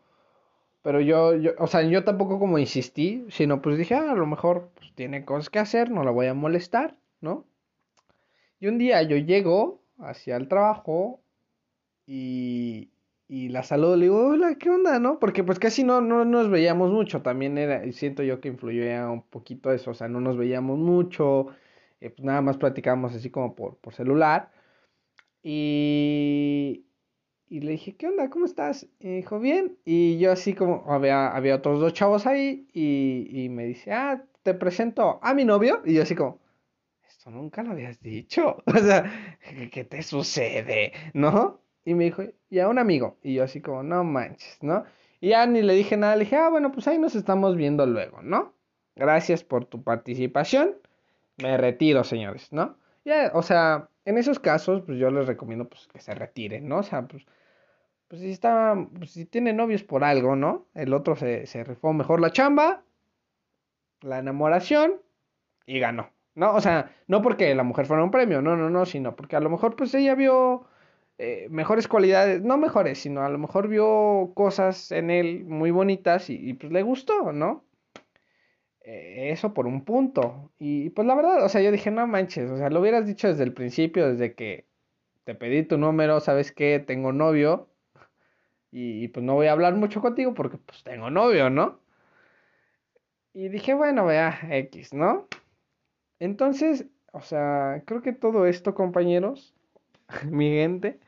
Pero 0.83 1.01
yo, 1.01 1.35
yo, 1.35 1.51
o 1.59 1.67
sea, 1.67 1.83
yo 1.83 2.03
tampoco 2.05 2.39
como 2.39 2.59
insistí, 2.59 3.25
sino 3.29 3.61
pues 3.61 3.77
dije, 3.77 3.95
ah, 3.95 4.11
a 4.11 4.15
lo 4.15 4.27
mejor 4.27 4.71
pues, 4.75 4.93
tiene 4.95 5.25
cosas 5.25 5.49
que 5.49 5.59
hacer, 5.59 5.91
no 5.91 6.03
la 6.03 6.11
voy 6.11 6.27
a 6.27 6.35
molestar, 6.35 6.97
¿no? 7.21 7.45
Y 8.65 8.67
un 8.67 8.79
día 8.79 9.03
yo 9.03 9.17
llego 9.17 9.83
hacia 9.99 10.35
el 10.37 10.47
trabajo 10.47 11.21
y, 12.07 12.89
y 13.27 13.49
la 13.49 13.61
saludo, 13.61 13.95
le 13.95 14.05
digo, 14.05 14.29
hola, 14.29 14.55
¿qué 14.55 14.71
onda, 14.71 14.97
no? 14.97 15.19
Porque 15.19 15.43
pues 15.43 15.59
casi 15.59 15.83
no, 15.83 16.01
no 16.01 16.25
nos 16.25 16.49
veíamos 16.49 16.89
mucho, 16.91 17.21
también 17.21 17.59
era, 17.59 17.83
siento 17.91 18.23
yo 18.23 18.41
que 18.41 18.47
influyó 18.47 18.81
un 19.11 19.21
poquito 19.21 19.71
eso, 19.71 19.91
o 19.91 19.93
sea, 19.93 20.07
no 20.07 20.19
nos 20.19 20.35
veíamos 20.35 20.79
mucho, 20.79 21.45
eh, 22.01 22.09
pues 22.09 22.23
nada 22.25 22.41
más 22.41 22.57
platicábamos 22.57 23.13
así 23.13 23.29
como 23.29 23.53
por, 23.53 23.77
por 23.77 23.93
celular. 23.93 24.51
Y, 25.43 26.85
y 27.47 27.59
le 27.59 27.73
dije, 27.73 27.95
¿qué 27.95 28.07
onda? 28.07 28.31
¿Cómo 28.31 28.45
estás? 28.45 28.87
Y 28.99 29.17
dijo, 29.17 29.39
bien. 29.39 29.77
Y 29.85 30.17
yo 30.17 30.31
así 30.31 30.55
como, 30.55 30.91
había, 30.91 31.27
había 31.27 31.57
otros 31.57 31.79
dos 31.79 31.93
chavos 31.93 32.25
ahí 32.25 32.67
y, 32.73 33.27
y 33.31 33.49
me 33.49 33.65
dice, 33.65 33.93
ah, 33.93 34.23
te 34.41 34.55
presento 34.55 35.19
a 35.21 35.35
mi 35.35 35.45
novio. 35.45 35.83
Y 35.85 35.93
yo 35.93 36.01
así 36.01 36.15
como, 36.15 36.39
nunca 37.31 37.63
lo 37.63 37.71
habías 37.71 37.99
dicho. 38.01 38.63
O 38.65 38.77
sea, 38.77 39.11
¿qué 39.71 39.83
te 39.83 40.03
sucede? 40.03 40.93
¿No? 41.13 41.61
Y 41.83 41.93
me 41.93 42.05
dijo, 42.05 42.23
y 42.49 42.59
a 42.59 42.67
un 42.67 42.79
amigo. 42.79 43.17
Y 43.23 43.35
yo 43.35 43.43
así 43.43 43.61
como, 43.61 43.83
no 43.83 44.03
manches, 44.03 44.57
¿no? 44.61 44.85
Y 45.21 45.29
ya 45.29 45.45
ni 45.45 45.61
le 45.61 45.73
dije 45.73 45.97
nada, 45.97 46.15
le 46.15 46.25
dije, 46.25 46.35
ah, 46.35 46.49
bueno, 46.49 46.71
pues 46.71 46.87
ahí 46.87 46.97
nos 46.97 47.15
estamos 47.15 47.55
viendo 47.55 47.85
luego, 47.85 48.21
¿no? 48.21 48.53
Gracias 48.95 49.43
por 49.43 49.65
tu 49.65 49.83
participación. 49.83 50.75
Me 51.37 51.57
retiro, 51.57 52.03
señores, 52.03 52.51
¿no? 52.51 52.77
Ya, 53.03 53.31
o 53.33 53.43
sea, 53.43 53.89
en 54.05 54.17
esos 54.17 54.39
casos, 54.39 54.83
pues 54.85 54.97
yo 54.97 55.11
les 55.11 55.27
recomiendo 55.27 55.69
pues, 55.69 55.87
que 55.87 55.99
se 55.99 56.15
retiren, 56.15 56.67
¿no? 56.67 56.79
O 56.79 56.83
sea, 56.83 57.07
pues, 57.07 57.25
pues 58.07 58.21
si 58.21 58.31
está, 58.31 58.75
pues, 58.97 59.11
si 59.11 59.25
tiene 59.25 59.53
novios 59.53 59.83
por 59.83 60.03
algo, 60.03 60.35
¿no? 60.35 60.67
El 60.73 60.93
otro 60.93 61.15
se, 61.15 61.45
se 61.45 61.63
rifó 61.63 61.93
mejor 61.93 62.21
la 62.21 62.31
chamba, 62.31 62.83
la 64.01 64.19
enamoración 64.19 65.01
y 65.65 65.79
ganó, 65.79 66.09
¿no? 66.35 66.53
O 66.55 66.61
sea, 66.61 66.91
no 67.07 67.21
porque 67.21 67.53
la 67.55 67.63
mujer 67.63 67.85
fuera 67.85 68.03
un 68.03 68.11
premio, 68.11 68.41
no, 68.41 68.55
no, 68.55 68.69
no, 68.69 68.85
sino 68.85 69.15
porque 69.15 69.35
a 69.35 69.39
lo 69.39 69.49
mejor 69.49 69.75
pues 69.75 69.93
ella 69.95 70.15
vio 70.15 70.67
eh, 71.17 71.47
mejores 71.49 71.87
cualidades, 71.87 72.41
no 72.43 72.57
mejores, 72.57 72.99
sino 72.99 73.23
a 73.23 73.29
lo 73.29 73.37
mejor 73.37 73.67
vio 73.67 74.31
cosas 74.35 74.91
en 74.91 75.09
él 75.11 75.45
muy 75.45 75.71
bonitas 75.71 76.29
y, 76.29 76.35
y 76.35 76.53
pues 76.53 76.71
le 76.71 76.83
gustó, 76.83 77.31
¿no? 77.33 77.65
Eh, 78.85 79.31
eso 79.31 79.53
por 79.53 79.65
un 79.67 79.83
punto. 79.83 80.51
Y 80.59 80.91
pues 80.91 81.07
la 81.07 81.15
verdad, 81.15 81.43
o 81.43 81.49
sea, 81.49 81.61
yo 81.61 81.71
dije, 81.71 81.89
no 81.91 82.05
manches, 82.07 82.51
o 82.51 82.57
sea, 82.57 82.69
lo 82.69 82.81
hubieras 82.81 83.07
dicho 83.07 83.27
desde 83.27 83.43
el 83.43 83.53
principio, 83.53 84.11
desde 84.11 84.35
que 84.35 84.67
te 85.25 85.35
pedí 85.35 85.63
tu 85.63 85.77
número, 85.77 86.19
¿sabes 86.19 86.51
qué? 86.51 86.79
Tengo 86.79 87.11
novio. 87.11 87.69
Y, 88.71 89.07
pues 89.09 89.25
no 89.25 89.35
voy 89.35 89.47
a 89.47 89.53
hablar 89.53 89.75
mucho 89.75 90.01
contigo 90.01 90.33
porque 90.33 90.57
pues 90.57 90.83
tengo 90.83 91.09
novio, 91.09 91.49
¿no? 91.49 91.79
Y 93.33 93.49
dije, 93.49 93.73
bueno, 93.73 94.05
vea, 94.05 94.39
X, 94.49 94.93
¿no? 94.93 95.27
Entonces, 96.19 96.85
o 97.13 97.21
sea, 97.21 97.83
creo 97.85 98.01
que 98.01 98.13
todo 98.13 98.45
esto, 98.47 98.75
compañeros, 98.75 99.55
mi 100.29 100.49
gente, 100.49 100.99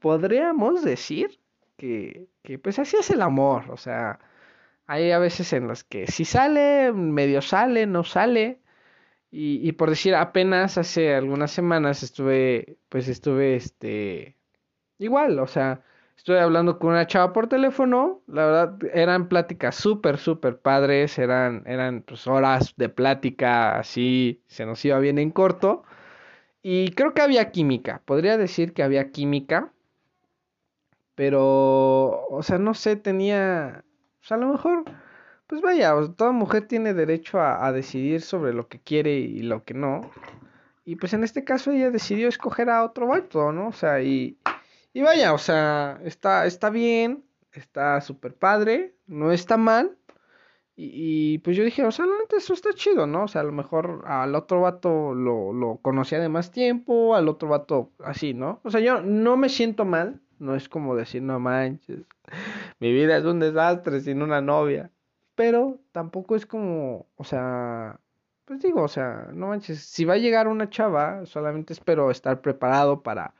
podríamos 0.00 0.84
decir 0.84 1.40
que, 1.76 2.28
que 2.42 2.58
pues 2.58 2.78
así 2.78 2.96
es 2.98 3.10
el 3.10 3.22
amor, 3.22 3.70
o 3.70 3.76
sea, 3.76 4.18
hay 4.86 5.10
a 5.12 5.18
veces 5.18 5.52
en 5.52 5.68
las 5.68 5.84
que 5.84 6.06
si 6.06 6.24
sale, 6.24 6.92
medio 6.92 7.42
sale, 7.42 7.86
no 7.86 8.04
sale. 8.04 8.60
Y, 9.30 9.68
y, 9.68 9.72
por 9.72 9.90
decir, 9.90 10.14
apenas 10.14 10.78
hace 10.78 11.14
algunas 11.14 11.50
semanas 11.50 12.02
estuve, 12.02 12.78
pues 12.88 13.08
estuve, 13.08 13.56
este, 13.56 14.36
igual, 14.98 15.38
o 15.40 15.46
sea, 15.46 15.82
estuve 16.16 16.40
hablando 16.40 16.78
con 16.78 16.90
una 16.90 17.06
chava 17.06 17.32
por 17.32 17.48
teléfono, 17.48 18.22
la 18.26 18.46
verdad, 18.46 18.78
eran 18.92 19.28
pláticas 19.28 19.76
súper, 19.76 20.18
súper 20.18 20.58
padres, 20.58 21.18
eran, 21.18 21.62
eran 21.66 22.02
pues 22.02 22.26
horas 22.26 22.74
de 22.76 22.88
plática, 22.88 23.78
así, 23.78 24.42
se 24.46 24.66
nos 24.66 24.84
iba 24.84 24.98
bien 24.98 25.18
en 25.18 25.30
corto, 25.30 25.84
y 26.62 26.90
creo 26.92 27.14
que 27.14 27.22
había 27.22 27.52
química, 27.52 28.02
podría 28.04 28.38
decir 28.38 28.72
que 28.72 28.82
había 28.82 29.10
química, 29.12 29.72
pero, 31.14 32.26
o 32.28 32.42
sea, 32.42 32.58
no 32.58 32.74
sé, 32.74 32.96
tenía, 32.96 33.84
pues 34.18 34.32
a 34.32 34.36
lo 34.36 34.48
mejor, 34.48 34.84
pues 35.46 35.60
vaya, 35.62 35.94
toda 36.16 36.32
mujer 36.32 36.66
tiene 36.66 36.92
derecho 36.94 37.40
a, 37.40 37.66
a, 37.66 37.72
decidir 37.72 38.20
sobre 38.22 38.52
lo 38.52 38.68
que 38.68 38.80
quiere 38.80 39.12
y 39.18 39.42
lo 39.42 39.64
que 39.64 39.74
no. 39.74 40.10
Y 40.84 40.96
pues 40.96 41.14
en 41.14 41.24
este 41.24 41.44
caso 41.44 41.72
ella 41.72 41.90
decidió 41.90 42.28
escoger 42.28 42.68
a 42.70 42.84
otro 42.84 43.08
vato, 43.08 43.52
¿no? 43.52 43.68
O 43.68 43.72
sea, 43.72 44.02
y, 44.02 44.38
y 44.96 45.02
vaya, 45.02 45.34
o 45.34 45.38
sea, 45.38 46.00
está, 46.04 46.46
está 46.46 46.70
bien, 46.70 47.22
está 47.52 48.00
súper 48.00 48.34
padre, 48.34 48.94
no 49.06 49.30
está 49.30 49.58
mal. 49.58 49.98
Y, 50.74 51.34
y, 51.34 51.38
pues 51.40 51.54
yo 51.54 51.64
dije, 51.64 51.84
o 51.84 51.90
sea, 51.90 52.06
realmente 52.06 52.36
eso 52.36 52.54
está 52.54 52.72
chido, 52.72 53.06
¿no? 53.06 53.24
O 53.24 53.28
sea, 53.28 53.42
a 53.42 53.44
lo 53.44 53.52
mejor 53.52 54.04
al 54.06 54.34
otro 54.34 54.62
vato 54.62 55.12
lo, 55.14 55.52
lo 55.52 55.80
conocía 55.82 56.18
de 56.18 56.30
más 56.30 56.50
tiempo, 56.50 57.14
al 57.14 57.28
otro 57.28 57.50
vato 57.50 57.92
así, 58.02 58.32
¿no? 58.32 58.60
O 58.64 58.70
sea, 58.70 58.80
yo 58.80 59.02
no 59.02 59.36
me 59.36 59.50
siento 59.50 59.84
mal, 59.84 60.22
no 60.38 60.54
es 60.56 60.66
como 60.66 60.96
decir, 60.96 61.20
no 61.20 61.38
manches, 61.40 62.00
mi 62.80 62.90
vida 62.90 63.18
es 63.18 63.24
un 63.26 63.38
desastre 63.38 64.00
sin 64.00 64.22
una 64.22 64.40
novia. 64.40 64.90
Pero 65.34 65.78
tampoco 65.92 66.36
es 66.36 66.46
como, 66.46 67.06
o 67.16 67.24
sea, 67.24 68.00
pues 68.46 68.60
digo, 68.62 68.82
o 68.82 68.88
sea, 68.88 69.28
no 69.34 69.48
manches, 69.48 69.80
si 69.80 70.06
va 70.06 70.14
a 70.14 70.18
llegar 70.18 70.48
una 70.48 70.70
chava, 70.70 71.26
solamente 71.26 71.74
espero 71.74 72.10
estar 72.10 72.40
preparado 72.40 73.02
para, 73.02 73.34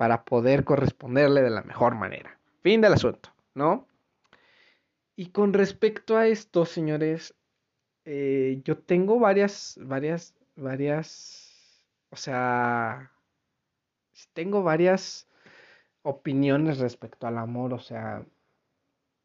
para 0.00 0.24
poder 0.24 0.64
corresponderle 0.64 1.42
de 1.42 1.50
la 1.50 1.60
mejor 1.60 1.94
manera. 1.94 2.38
Fin 2.62 2.80
del 2.80 2.94
asunto, 2.94 3.28
¿no? 3.54 3.86
Y 5.14 5.26
con 5.26 5.52
respecto 5.52 6.16
a 6.16 6.26
esto, 6.26 6.64
señores, 6.64 7.34
eh, 8.06 8.62
yo 8.64 8.78
tengo 8.78 9.18
varias, 9.18 9.78
varias, 9.78 10.34
varias, 10.56 11.84
o 12.08 12.16
sea, 12.16 13.12
tengo 14.32 14.62
varias 14.62 15.28
opiniones 16.00 16.78
respecto 16.78 17.26
al 17.26 17.36
amor, 17.36 17.74
o 17.74 17.78
sea, 17.78 18.24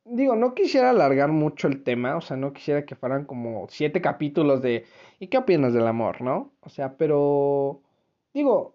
digo, 0.03 0.35
no 0.35 0.53
quisiera 0.55 0.89
alargar 0.89 1.31
mucho 1.31 1.69
el 1.69 1.83
tema, 1.83 2.17
o 2.17 2.21
sea, 2.21 2.35
no 2.35 2.51
quisiera 2.51 2.85
que 2.85 2.95
fueran 2.95 3.23
como 3.23 3.67
siete 3.69 4.01
capítulos 4.01 4.61
de 4.61 4.85
¿y 5.19 5.27
qué 5.27 5.37
opinas 5.37 5.73
del 5.73 5.87
amor, 5.87 6.21
no? 6.21 6.51
O 6.59 6.67
sea, 6.67 6.97
pero 6.97 7.81
digo, 8.33 8.74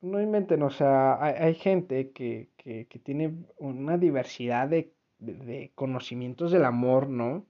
no 0.00 0.20
inventen, 0.20 0.62
o 0.62 0.70
sea, 0.70 1.22
hay, 1.22 1.34
hay 1.34 1.54
gente 1.54 2.12
que, 2.12 2.50
que, 2.56 2.86
que, 2.86 2.98
tiene 2.98 3.34
una 3.58 3.98
diversidad 3.98 4.68
de, 4.68 4.92
de, 5.18 5.72
conocimientos 5.74 6.52
del 6.52 6.64
amor, 6.64 7.08
¿no? 7.08 7.46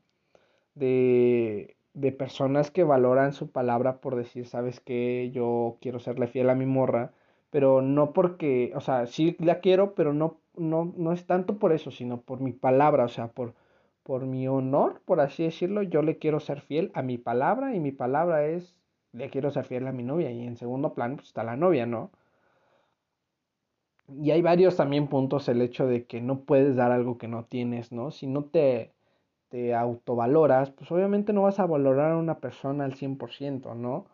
De, 0.74 1.76
de 1.94 2.12
personas 2.12 2.70
que 2.70 2.84
valoran 2.84 3.32
su 3.32 3.50
palabra 3.50 4.00
por 4.00 4.16
decir, 4.16 4.46
sabes 4.46 4.80
que 4.80 5.30
yo 5.32 5.78
quiero 5.80 6.00
serle 6.00 6.26
fiel 6.28 6.50
a 6.50 6.54
mi 6.54 6.66
morra 6.66 7.12
pero 7.50 7.82
no 7.82 8.12
porque, 8.12 8.72
o 8.74 8.80
sea, 8.80 9.06
sí 9.06 9.36
la 9.40 9.60
quiero, 9.60 9.94
pero 9.94 10.12
no, 10.14 10.40
no, 10.56 10.92
no 10.96 11.12
es 11.12 11.26
tanto 11.26 11.58
por 11.58 11.72
eso, 11.72 11.90
sino 11.90 12.22
por 12.22 12.40
mi 12.40 12.52
palabra, 12.52 13.04
o 13.04 13.08
sea, 13.08 13.28
por, 13.28 13.54
por 14.04 14.26
mi 14.26 14.48
honor, 14.48 15.02
por 15.04 15.20
así 15.20 15.44
decirlo, 15.44 15.82
yo 15.82 16.02
le 16.02 16.18
quiero 16.18 16.40
ser 16.40 16.60
fiel 16.60 16.90
a 16.94 17.02
mi 17.02 17.18
palabra 17.18 17.74
y 17.74 17.80
mi 17.80 17.92
palabra 17.92 18.46
es, 18.46 18.76
le 19.12 19.30
quiero 19.30 19.50
ser 19.50 19.64
fiel 19.64 19.86
a 19.88 19.92
mi 19.92 20.04
novia 20.04 20.30
y 20.30 20.46
en 20.46 20.56
segundo 20.56 20.94
plano 20.94 21.16
pues, 21.16 21.28
está 21.28 21.44
la 21.44 21.56
novia, 21.56 21.86
¿no? 21.86 22.10
Y 24.18 24.30
hay 24.32 24.42
varios 24.42 24.76
también 24.76 25.08
puntos 25.08 25.48
el 25.48 25.62
hecho 25.62 25.86
de 25.86 26.06
que 26.06 26.20
no 26.20 26.40
puedes 26.40 26.76
dar 26.76 26.92
algo 26.92 27.18
que 27.18 27.28
no 27.28 27.44
tienes, 27.44 27.92
¿no? 27.92 28.10
Si 28.10 28.26
no 28.26 28.44
te, 28.44 28.92
te 29.50 29.74
autovaloras, 29.74 30.70
pues 30.70 30.90
obviamente 30.92 31.32
no 31.32 31.42
vas 31.42 31.60
a 31.60 31.66
valorar 31.66 32.12
a 32.12 32.18
una 32.18 32.38
persona 32.40 32.84
al 32.84 32.94
100%, 32.94 33.74
¿no? 33.74 34.06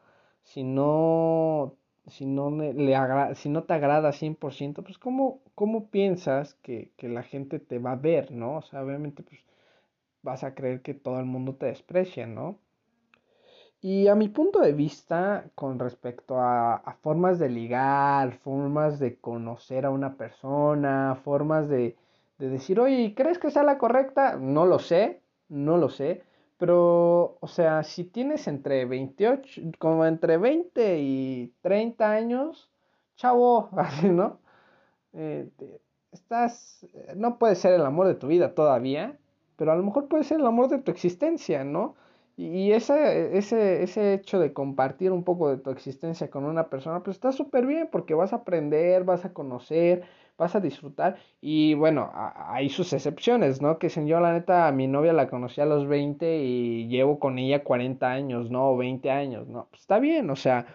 Si 0.45 0.63
no 0.65 1.77
si 2.09 2.25
no, 2.27 2.51
le 2.51 3.35
si 3.35 3.49
no 3.49 3.65
te 3.65 3.75
agrada 3.75 4.13
100%, 4.13 4.83
pues 4.85 4.99
¿cómo, 4.99 5.41
cómo 5.55 5.89
piensas 5.91 6.55
que, 6.63 6.93
que, 6.97 7.09
la 7.09 7.23
gente 7.23 7.59
te 7.59 7.79
va 7.79 7.93
a 7.93 7.97
ver, 7.97 8.31
¿no? 8.33 8.59
O 8.59 8.63
sea, 8.63 8.83
obviamente 8.85 9.23
pues 9.23 9.41
vas 10.23 10.45
a 10.45 10.55
creer 10.55 10.83
que 10.83 10.95
todo 10.95 11.21
el 11.21 11.27
mundo 11.27 11.57
te 11.57 11.67
desprecia, 11.67 12.27
¿no? 12.27 12.59
Y 13.89 14.09
a 14.09 14.17
mi 14.17 14.29
punto 14.29 14.59
de 14.59 14.73
vista, 14.73 15.45
con 15.55 15.79
respecto 15.79 16.41
a, 16.41 16.99
formas 17.03 17.39
de 17.39 17.49
ligar, 17.49 18.33
formas 18.39 18.99
de 18.99 19.17
conocer 19.21 19.87
a 19.87 19.91
una 19.91 20.17
persona, 20.17 21.15
formas 21.23 21.69
de, 21.69 21.97
de 22.39 22.49
decir, 22.49 22.81
oye, 22.81 23.15
¿crees 23.15 23.39
que 23.39 23.53
sea 23.53 23.63
la 23.63 23.79
correcta? 23.79 24.39
No 24.41 24.67
lo 24.67 24.81
sé, 24.81 25.21
no 25.49 25.77
lo 25.77 25.89
sé. 25.89 26.25
Pero, 26.59 27.39
o 27.41 27.47
sea, 27.47 27.85
si 27.85 28.03
tienes 28.03 28.49
entre 28.49 28.87
28, 28.87 29.63
como 29.79 30.05
entre 30.05 30.37
20 30.37 30.99
y 30.99 31.55
30 31.61 32.11
años, 32.11 32.69
chavo, 33.15 33.69
así, 33.77 34.09
¿no? 34.09 34.41
Eh, 35.13 35.49
estás, 36.11 36.85
no 37.15 37.39
puede 37.39 37.55
ser 37.55 37.75
el 37.75 37.87
amor 37.87 38.09
de 38.09 38.17
tu 38.17 38.27
vida 38.27 38.53
todavía, 38.53 39.17
pero 39.55 39.71
a 39.71 39.77
lo 39.77 39.85
mejor 39.85 40.09
puede 40.09 40.25
ser 40.25 40.41
el 40.41 40.47
amor 40.47 40.69
de 40.71 40.79
tu 40.79 40.91
existencia, 40.91 41.63
¿no? 41.63 41.95
Y 42.37 42.73
ese, 42.73 43.37
ese, 43.39 43.83
ese 43.83 44.13
hecho 44.15 44.39
de 44.39 44.53
compartir 44.53 45.11
un 45.11 45.25
poco 45.25 45.49
de 45.51 45.57
tu 45.57 45.71
existencia 45.71 46.29
con 46.31 46.45
una 46.45 46.69
persona, 46.69 47.03
pues 47.03 47.17
está 47.17 47.33
súper 47.33 47.67
bien 47.67 47.89
porque 47.91 48.13
vas 48.15 48.35
a 48.35 48.37
aprender, 48.37 49.05
vas 49.05 49.25
a 49.25 49.33
conocer, 49.33 50.05
vas 50.37 50.55
a 50.55 50.61
disfrutar. 50.61 51.17
Y 51.41 51.75
bueno, 51.75 52.11
hay 52.15 52.69
sus 52.69 52.93
excepciones, 52.93 53.63
¿no? 53.63 53.79
Que 53.79 53.89
si 53.89 54.07
yo 54.07 54.21
la 54.21 54.33
neta 54.33 54.69
a 54.69 54.73
mi 54.73 54.87
novia 54.87 55.13
la 55.13 55.29
conocí 55.29 55.61
a 55.61 55.67
los 55.67 55.89
20 55.89 56.39
y 56.45 56.89
llevo 56.89 57.19
con 57.19 57.39
ella 57.39 57.65
40 57.65 58.11
años, 58.11 58.51
¿no? 58.51 58.71
O 58.71 58.77
20 58.77 59.11
años, 59.11 59.49
¿no? 59.49 59.69
Pues 59.71 59.83
está 59.83 59.99
bien, 59.99 60.29
o 60.31 60.37
sea, 60.37 60.67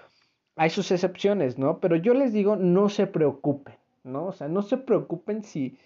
hay 0.55 0.69
sus 0.69 0.91
excepciones, 0.91 1.57
¿no? 1.57 1.79
Pero 1.79 1.95
yo 1.95 2.13
les 2.13 2.33
digo, 2.33 2.55
no 2.55 2.89
se 2.89 3.07
preocupen, 3.07 3.75
¿no? 4.03 4.27
O 4.27 4.33
sea, 4.33 4.47
no 4.47 4.61
se 4.63 4.77
preocupen 4.77 5.43
si, 5.43 5.77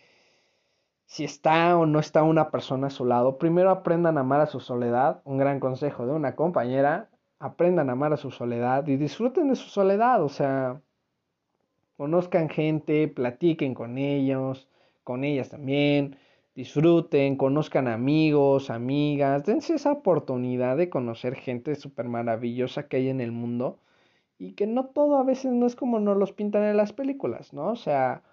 si 1.06 1.24
está 1.24 1.78
o 1.78 1.86
no 1.86 2.00
está 2.00 2.24
una 2.24 2.52
persona 2.52 2.88
a 2.88 2.90
su 2.90 3.06
lado. 3.06 3.38
Primero 3.38 3.70
aprendan 3.70 4.18
a 4.18 4.22
amar 4.22 4.42
a 4.42 4.48
su 4.48 4.60
soledad, 4.60 5.22
un 5.26 5.38
gran 5.38 5.60
consejo 5.60 6.06
de 6.06 6.14
una 6.14 6.36
compañera, 6.36 7.10
aprendan 7.40 7.90
a 7.90 7.94
amar 7.94 8.14
a 8.14 8.18
su 8.18 8.32
soledad 8.32 8.88
y 8.88 8.98
disfruten 8.98 9.50
de 9.50 9.56
su 9.56 9.70
soledad, 9.70 10.24
o 10.24 10.30
sea, 10.30 10.82
conozcan 11.98 12.50
gente, 12.50 13.08
platiquen 13.08 13.74
con 13.74 13.98
ellos, 13.98 14.68
con 15.04 15.24
ellas 15.24 15.50
también, 15.50 16.18
disfruten, 16.56 17.38
conozcan 17.38 17.88
amigos, 17.88 18.70
amigas, 18.70 19.46
dense 19.46 19.76
esa 19.76 19.92
oportunidad 19.92 20.78
de 20.78 20.90
conocer 20.90 21.36
gente 21.36 21.76
súper 21.76 22.08
maravillosa 22.08 22.88
que 22.88 22.98
hay 22.98 23.10
en 23.10 23.22
el 23.22 23.32
mundo 23.32 23.80
y 24.38 24.54
que 24.54 24.68
no 24.68 24.88
todo 24.88 25.18
a 25.18 25.24
veces 25.24 25.52
no 25.52 25.66
es 25.66 25.76
como 25.76 26.00
nos 26.00 26.18
los 26.18 26.34
pintan 26.34 26.64
en 26.64 26.78
las 26.78 26.94
películas, 26.94 27.54
¿no? 27.54 27.72
O 27.72 27.76
sea, 27.76 28.24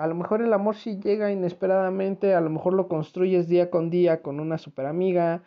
a 0.00 0.06
lo 0.06 0.14
mejor 0.14 0.40
el 0.40 0.52
amor 0.54 0.76
sí 0.76 0.98
llega 0.98 1.30
inesperadamente, 1.30 2.34
a 2.34 2.40
lo 2.40 2.48
mejor 2.48 2.72
lo 2.72 2.88
construyes 2.88 3.48
día 3.48 3.70
con 3.70 3.90
día 3.90 4.22
con 4.22 4.40
una 4.40 4.56
super 4.56 4.86
amiga 4.86 5.42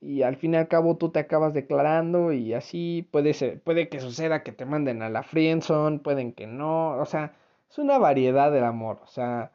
y 0.00 0.22
al 0.22 0.36
fin 0.36 0.54
y 0.54 0.58
al 0.58 0.68
cabo 0.68 0.96
tú 0.96 1.10
te 1.10 1.18
acabas 1.18 1.54
declarando 1.54 2.32
y 2.32 2.54
así 2.54 3.08
puede 3.10 3.34
ser, 3.34 3.60
puede 3.62 3.88
que 3.88 3.98
suceda 3.98 4.44
que 4.44 4.52
te 4.52 4.64
manden 4.64 5.02
a 5.02 5.10
la 5.10 5.24
friendzone, 5.24 5.98
pueden 5.98 6.32
que 6.32 6.46
no, 6.46 6.90
o 6.98 7.04
sea, 7.04 7.34
es 7.68 7.78
una 7.78 7.98
variedad 7.98 8.52
del 8.52 8.64
amor, 8.64 9.00
o 9.02 9.08
sea, 9.08 9.50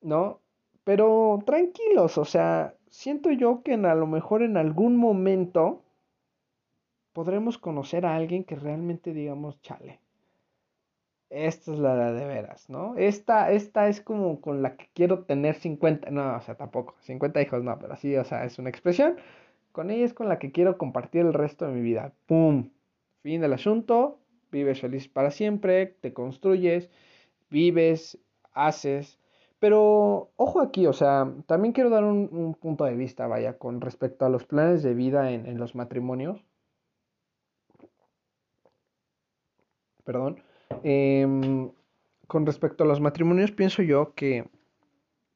¿no? 0.00 0.40
Pero 0.84 1.38
tranquilos, 1.46 2.18
o 2.18 2.24
sea, 2.24 2.74
siento 2.88 3.30
yo 3.30 3.62
que 3.62 3.74
en, 3.74 3.86
a 3.86 3.94
lo 3.94 4.08
mejor 4.08 4.42
en 4.42 4.56
algún 4.56 4.96
momento 4.96 5.84
podremos 7.12 7.58
conocer 7.58 8.06
a 8.06 8.16
alguien 8.16 8.42
que 8.44 8.56
realmente 8.56 9.12
digamos, 9.14 9.60
chale, 9.62 10.00
esta 11.30 11.72
es 11.72 11.78
la 11.78 12.12
de 12.12 12.26
veras, 12.26 12.70
¿no? 12.70 12.96
Esta, 12.96 13.50
esta 13.52 13.88
es 13.88 14.00
como 14.00 14.40
con 14.40 14.62
la 14.62 14.76
que 14.76 14.88
quiero 14.94 15.24
tener 15.24 15.56
50, 15.56 16.10
no, 16.10 16.36
o 16.36 16.40
sea, 16.40 16.54
tampoco, 16.56 16.94
50 17.00 17.42
hijos 17.42 17.62
no, 17.64 17.78
pero 17.78 17.96
sí, 17.96 18.16
o 18.16 18.24
sea, 18.24 18.44
es 18.44 18.58
una 18.58 18.70
expresión. 18.70 19.16
Con 19.72 19.90
ella 19.90 20.04
es 20.04 20.14
con 20.14 20.28
la 20.28 20.38
que 20.38 20.52
quiero 20.52 20.78
compartir 20.78 21.22
el 21.22 21.34
resto 21.34 21.66
de 21.66 21.72
mi 21.72 21.82
vida. 21.82 22.12
¡Pum! 22.26 22.70
Fin 23.22 23.40
del 23.40 23.52
asunto, 23.52 24.18
vives 24.52 24.80
feliz 24.80 25.08
para 25.08 25.30
siempre, 25.30 25.86
te 26.00 26.12
construyes, 26.14 26.90
vives, 27.50 28.18
haces. 28.52 29.18
Pero 29.58 30.30
ojo 30.36 30.60
aquí, 30.60 30.86
o 30.86 30.92
sea, 30.92 31.32
también 31.46 31.72
quiero 31.72 31.90
dar 31.90 32.04
un, 32.04 32.54
punto 32.60 32.84
de 32.84 32.94
vista, 32.96 33.26
vaya, 33.26 33.58
con 33.58 33.80
respecto 33.80 34.26
a 34.26 34.28
los 34.30 34.44
planes 34.46 34.82
de 34.82 34.94
vida 34.94 35.32
en, 35.32 35.46
en 35.46 35.58
los 35.58 35.74
matrimonios. 35.74 36.44
Perdón. 40.04 40.42
Em, 40.82 41.70
con 42.26 42.46
respecto 42.46 42.84
a 42.84 42.86
los 42.86 43.00
matrimonios, 43.00 43.52
pienso 43.52 43.82
yo 43.82 44.14
que, 44.14 44.48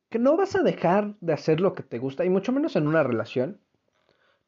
que 0.09 0.19
no 0.19 0.37
vas 0.37 0.57
a 0.57 0.63
dejar 0.63 1.17
de 1.21 1.33
hacer 1.33 1.61
lo 1.61 1.75
que 1.75 1.83
te 1.83 1.99
gusta, 1.99 2.25
y 2.25 2.31
mucho 2.31 2.53
menos 2.53 2.77
en 2.77 2.87
una 2.87 3.03
relación. 3.03 3.61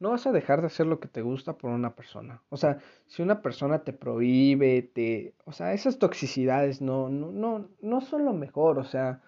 No 0.01 0.11
vas 0.11 0.27
a 0.27 0.33
dejar 0.33 0.61
de 0.61 0.67
hacer 0.67 0.87
lo 0.87 0.99
que 0.99 1.07
te 1.07 1.23
gusta 1.23 1.57
por 1.57 1.71
una 1.71 1.95
persona. 1.95 2.43
O 2.49 2.57
sea, 2.57 2.79
si 3.07 3.23
una 3.23 3.41
persona 3.41 3.85
te 3.85 3.93
prohíbe, 3.93 4.83
te. 4.83 5.35
O 5.45 5.53
sea, 5.53 5.75
esas 5.75 5.99
toxicidades 6.01 6.83
no, 6.83 7.09
no, 7.09 7.31
no, 7.31 7.69
no 7.81 8.01
son 8.01 8.25
lo 8.25 8.33
mejor. 8.33 8.79
O 8.81 8.85
sea, 8.85 9.23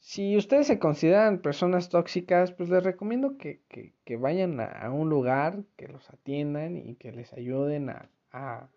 si 0.00 0.36
ustedes 0.36 0.66
se 0.66 0.78
consideran 0.78 1.40
personas 1.40 1.90
tóxicas, 1.90 2.52
pues 2.52 2.70
les 2.70 2.82
recomiendo 2.82 3.36
que, 3.36 3.60
que, 3.68 3.92
que 4.04 4.16
vayan 4.16 4.58
a, 4.58 4.90
un 4.90 5.10
lugar, 5.10 5.62
que 5.76 5.88
los 5.88 6.08
atiendan 6.10 6.76
y 6.76 6.94
que 6.94 7.12
les 7.12 7.32
ayuden 7.34 7.90
a, 7.90 8.08
a, 8.32 8.68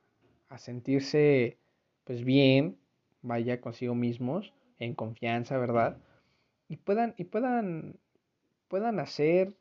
a 0.53 0.59
sentirse 0.59 1.57
pues 2.03 2.23
bien, 2.23 2.77
vaya 3.23 3.59
consigo 3.59 3.95
mismos, 3.95 4.53
en 4.77 4.93
confianza, 4.93 5.57
¿verdad? 5.57 5.97
Y 6.67 6.77
puedan, 6.77 7.15
y 7.17 7.23
puedan, 7.23 7.97
puedan 8.67 8.99
hacer 8.99 9.55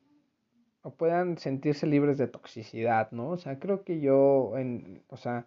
o 0.82 0.94
puedan 0.94 1.38
sentirse 1.38 1.86
libres 1.86 2.18
de 2.18 2.28
toxicidad, 2.28 3.10
¿no? 3.12 3.30
O 3.30 3.38
sea, 3.38 3.58
creo 3.58 3.84
que 3.84 4.00
yo, 4.00 4.58
en, 4.58 5.02
o 5.08 5.16
sea, 5.16 5.46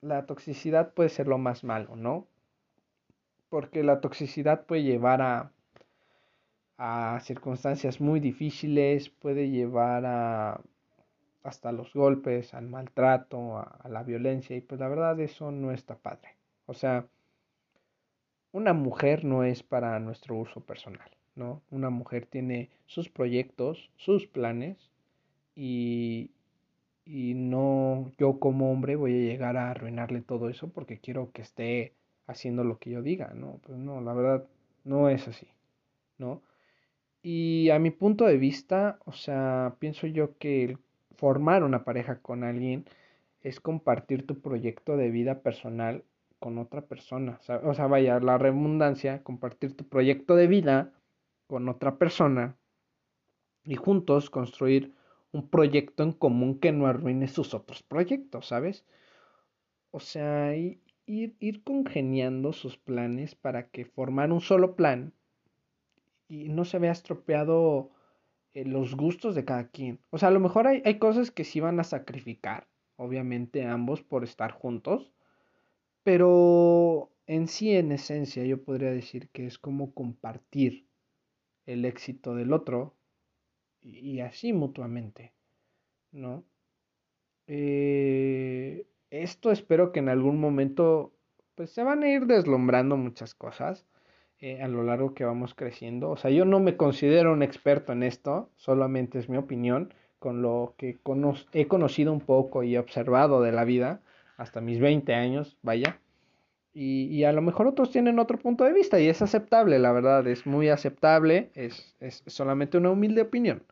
la 0.00 0.26
toxicidad 0.26 0.92
puede 0.92 1.10
ser 1.10 1.28
lo 1.28 1.38
más 1.38 1.62
malo, 1.62 1.94
¿no? 1.94 2.26
Porque 3.48 3.84
la 3.84 4.00
toxicidad 4.00 4.66
puede 4.66 4.82
llevar 4.82 5.22
a, 5.22 5.52
a 6.78 7.20
circunstancias 7.20 8.00
muy 8.00 8.18
difíciles, 8.18 9.08
puede 9.08 9.50
llevar 9.50 10.04
a 10.06 10.60
hasta 11.42 11.72
los 11.72 11.92
golpes, 11.94 12.54
al 12.54 12.66
maltrato, 12.68 13.58
a, 13.58 13.88
la 13.88 14.02
violencia, 14.02 14.56
y 14.56 14.60
pues 14.60 14.80
la 14.80 14.88
verdad 14.88 15.18
eso 15.20 15.50
no 15.50 15.72
está 15.72 15.96
padre. 15.96 16.36
O 16.66 16.74
sea, 16.74 17.06
una 18.52 18.72
mujer 18.72 19.24
no 19.24 19.44
es 19.44 19.62
para 19.62 19.98
nuestro 20.00 20.36
uso 20.36 20.60
personal, 20.60 21.10
¿no? 21.34 21.62
Una 21.70 21.90
mujer 21.90 22.26
tiene 22.26 22.70
sus 22.86 23.08
proyectos, 23.08 23.90
sus 23.96 24.26
planes, 24.26 24.90
y, 25.54 26.30
y 27.04 27.34
no 27.34 28.12
yo 28.18 28.38
como 28.38 28.70
hombre 28.72 28.96
voy 28.96 29.14
a 29.14 29.30
llegar 29.30 29.56
a 29.56 29.70
arruinarle 29.70 30.22
todo 30.22 30.48
eso 30.48 30.68
porque 30.68 30.98
quiero 30.98 31.32
que 31.32 31.42
esté 31.42 31.94
haciendo 32.26 32.64
lo 32.64 32.78
que 32.78 32.90
yo 32.90 33.02
diga, 33.02 33.32
¿no? 33.34 33.60
Pues 33.62 33.78
no, 33.78 34.00
la 34.00 34.12
verdad 34.14 34.48
no 34.84 35.08
es 35.08 35.26
así, 35.28 35.48
¿no? 36.18 36.42
Y 37.22 37.70
a 37.70 37.78
mi 37.78 37.90
punto 37.90 38.24
de 38.26 38.38
vista, 38.38 38.98
o 39.04 39.12
sea, 39.12 39.76
pienso 39.78 40.06
yo 40.06 40.38
que 40.38 40.64
el 40.64 40.78
formar 41.20 41.64
una 41.64 41.84
pareja 41.84 42.20
con 42.20 42.44
alguien 42.44 42.86
es 43.42 43.60
compartir 43.60 44.26
tu 44.26 44.40
proyecto 44.40 44.96
de 44.96 45.10
vida 45.10 45.42
personal 45.42 46.02
con 46.38 46.56
otra 46.56 46.86
persona. 46.86 47.38
O 47.64 47.74
sea, 47.74 47.86
vaya, 47.86 48.18
la 48.20 48.38
redundancia, 48.38 49.22
compartir 49.22 49.76
tu 49.76 49.86
proyecto 49.86 50.34
de 50.34 50.46
vida 50.46 50.92
con 51.46 51.68
otra 51.68 51.98
persona 51.98 52.56
y 53.64 53.76
juntos 53.76 54.30
construir 54.30 54.94
un 55.32 55.48
proyecto 55.48 56.02
en 56.02 56.12
común 56.12 56.58
que 56.58 56.72
no 56.72 56.86
arruine 56.86 57.28
sus 57.28 57.52
otros 57.52 57.82
proyectos, 57.82 58.46
¿sabes? 58.46 58.86
O 59.90 60.00
sea, 60.00 60.56
ir, 60.56 60.80
ir 61.06 61.62
congeniando 61.62 62.54
sus 62.54 62.78
planes 62.78 63.34
para 63.34 63.68
que 63.68 63.84
formar 63.84 64.32
un 64.32 64.40
solo 64.40 64.74
plan 64.74 65.12
y 66.28 66.48
no 66.48 66.64
se 66.64 66.78
vea 66.78 66.92
estropeado 66.92 67.90
eh, 68.54 68.64
los 68.64 68.96
gustos 68.96 69.34
de 69.34 69.44
cada 69.44 69.68
quien. 69.68 70.00
O 70.10 70.18
sea, 70.18 70.28
a 70.28 70.32
lo 70.32 70.40
mejor 70.40 70.66
hay, 70.66 70.82
hay 70.84 70.98
cosas 70.98 71.30
que 71.30 71.44
sí 71.44 71.60
van 71.60 71.80
a 71.80 71.84
sacrificar, 71.84 72.68
obviamente 72.96 73.64
ambos 73.64 74.02
por 74.02 74.24
estar 74.24 74.52
juntos, 74.52 75.12
pero 76.02 77.12
en 77.26 77.48
sí, 77.48 77.76
en 77.76 77.92
esencia, 77.92 78.44
yo 78.44 78.62
podría 78.62 78.90
decir 78.90 79.28
que 79.30 79.46
es 79.46 79.58
como 79.58 79.94
compartir 79.94 80.86
el 81.66 81.84
éxito 81.84 82.34
del 82.34 82.52
otro 82.52 82.96
y, 83.80 84.20
así 84.20 84.52
mutuamente, 84.52 85.32
¿no? 86.12 86.44
Eh, 87.46 88.86
esto 89.10 89.50
espero 89.50 89.92
que 89.92 90.00
en 90.00 90.08
algún 90.08 90.40
momento 90.40 91.14
pues 91.54 91.70
se 91.70 91.82
van 91.82 92.02
a 92.02 92.08
ir 92.08 92.26
deslumbrando 92.26 92.96
muchas 92.96 93.34
cosas 93.34 93.86
eh, 94.42 94.62
a 94.62 94.68
lo 94.68 94.82
largo 94.82 95.12
que 95.12 95.24
vamos 95.24 95.54
creciendo. 95.54 96.08
O 96.10 96.16
sea, 96.16 96.30
yo 96.30 96.46
no 96.46 96.60
me 96.60 96.78
considero 96.78 97.32
un 97.32 97.42
experto 97.42 97.92
en 97.92 98.02
esto, 98.02 98.48
solamente 98.56 99.18
es 99.18 99.28
mi 99.28 99.36
opinión, 99.36 99.92
con 100.18 100.40
lo 100.40 100.74
que 100.78 100.98
he 101.52 101.66
conocido 101.66 102.12
un 102.12 102.20
poco 102.20 102.62
y 102.62 102.78
observado 102.78 103.42
de 103.42 103.52
la 103.52 103.64
vida, 103.64 104.00
hasta 104.38 104.62
mis 104.62 104.80
20 104.80 105.12
años, 105.14 105.58
vaya. 105.62 106.00
Y, 106.72 107.24
a 107.24 107.32
lo 107.32 107.42
mejor 107.42 107.66
otros 107.66 107.90
tienen 107.90 108.18
otro 108.18 108.38
punto 108.38 108.64
de 108.64 108.72
vista 108.72 108.98
y 109.00 109.08
es 109.08 109.20
aceptable, 109.20 109.78
la 109.78 109.92
verdad, 109.92 110.26
es 110.26 110.46
muy 110.46 110.68
aceptable, 110.68 111.50
es, 111.54 111.96
es 112.00 112.22
solamente 112.26 112.78
una 112.78 112.90
humilde 112.90 113.22
opinión. 113.22 113.64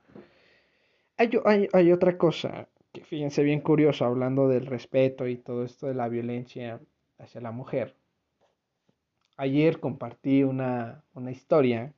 Hay, 1.16 1.30
hay, 1.44 1.68
hay, 1.72 1.92
otra 1.92 2.18
cosa 2.18 2.68
que 2.92 3.04
fíjense 3.04 3.42
bien 3.42 3.60
curioso, 3.60 4.04
hablando 4.04 4.48
del 4.48 4.66
respeto 4.66 5.26
y 5.28 5.36
todo 5.36 5.64
esto 5.64 5.86
de 5.86 5.94
la 5.94 6.08
violencia 6.08 6.80
hacia 7.18 7.40
la 7.40 7.52
mujer 7.52 7.94
ayer 9.38 9.80
compartí 9.80 10.42
una, 10.42 11.02
historia, 11.30 11.94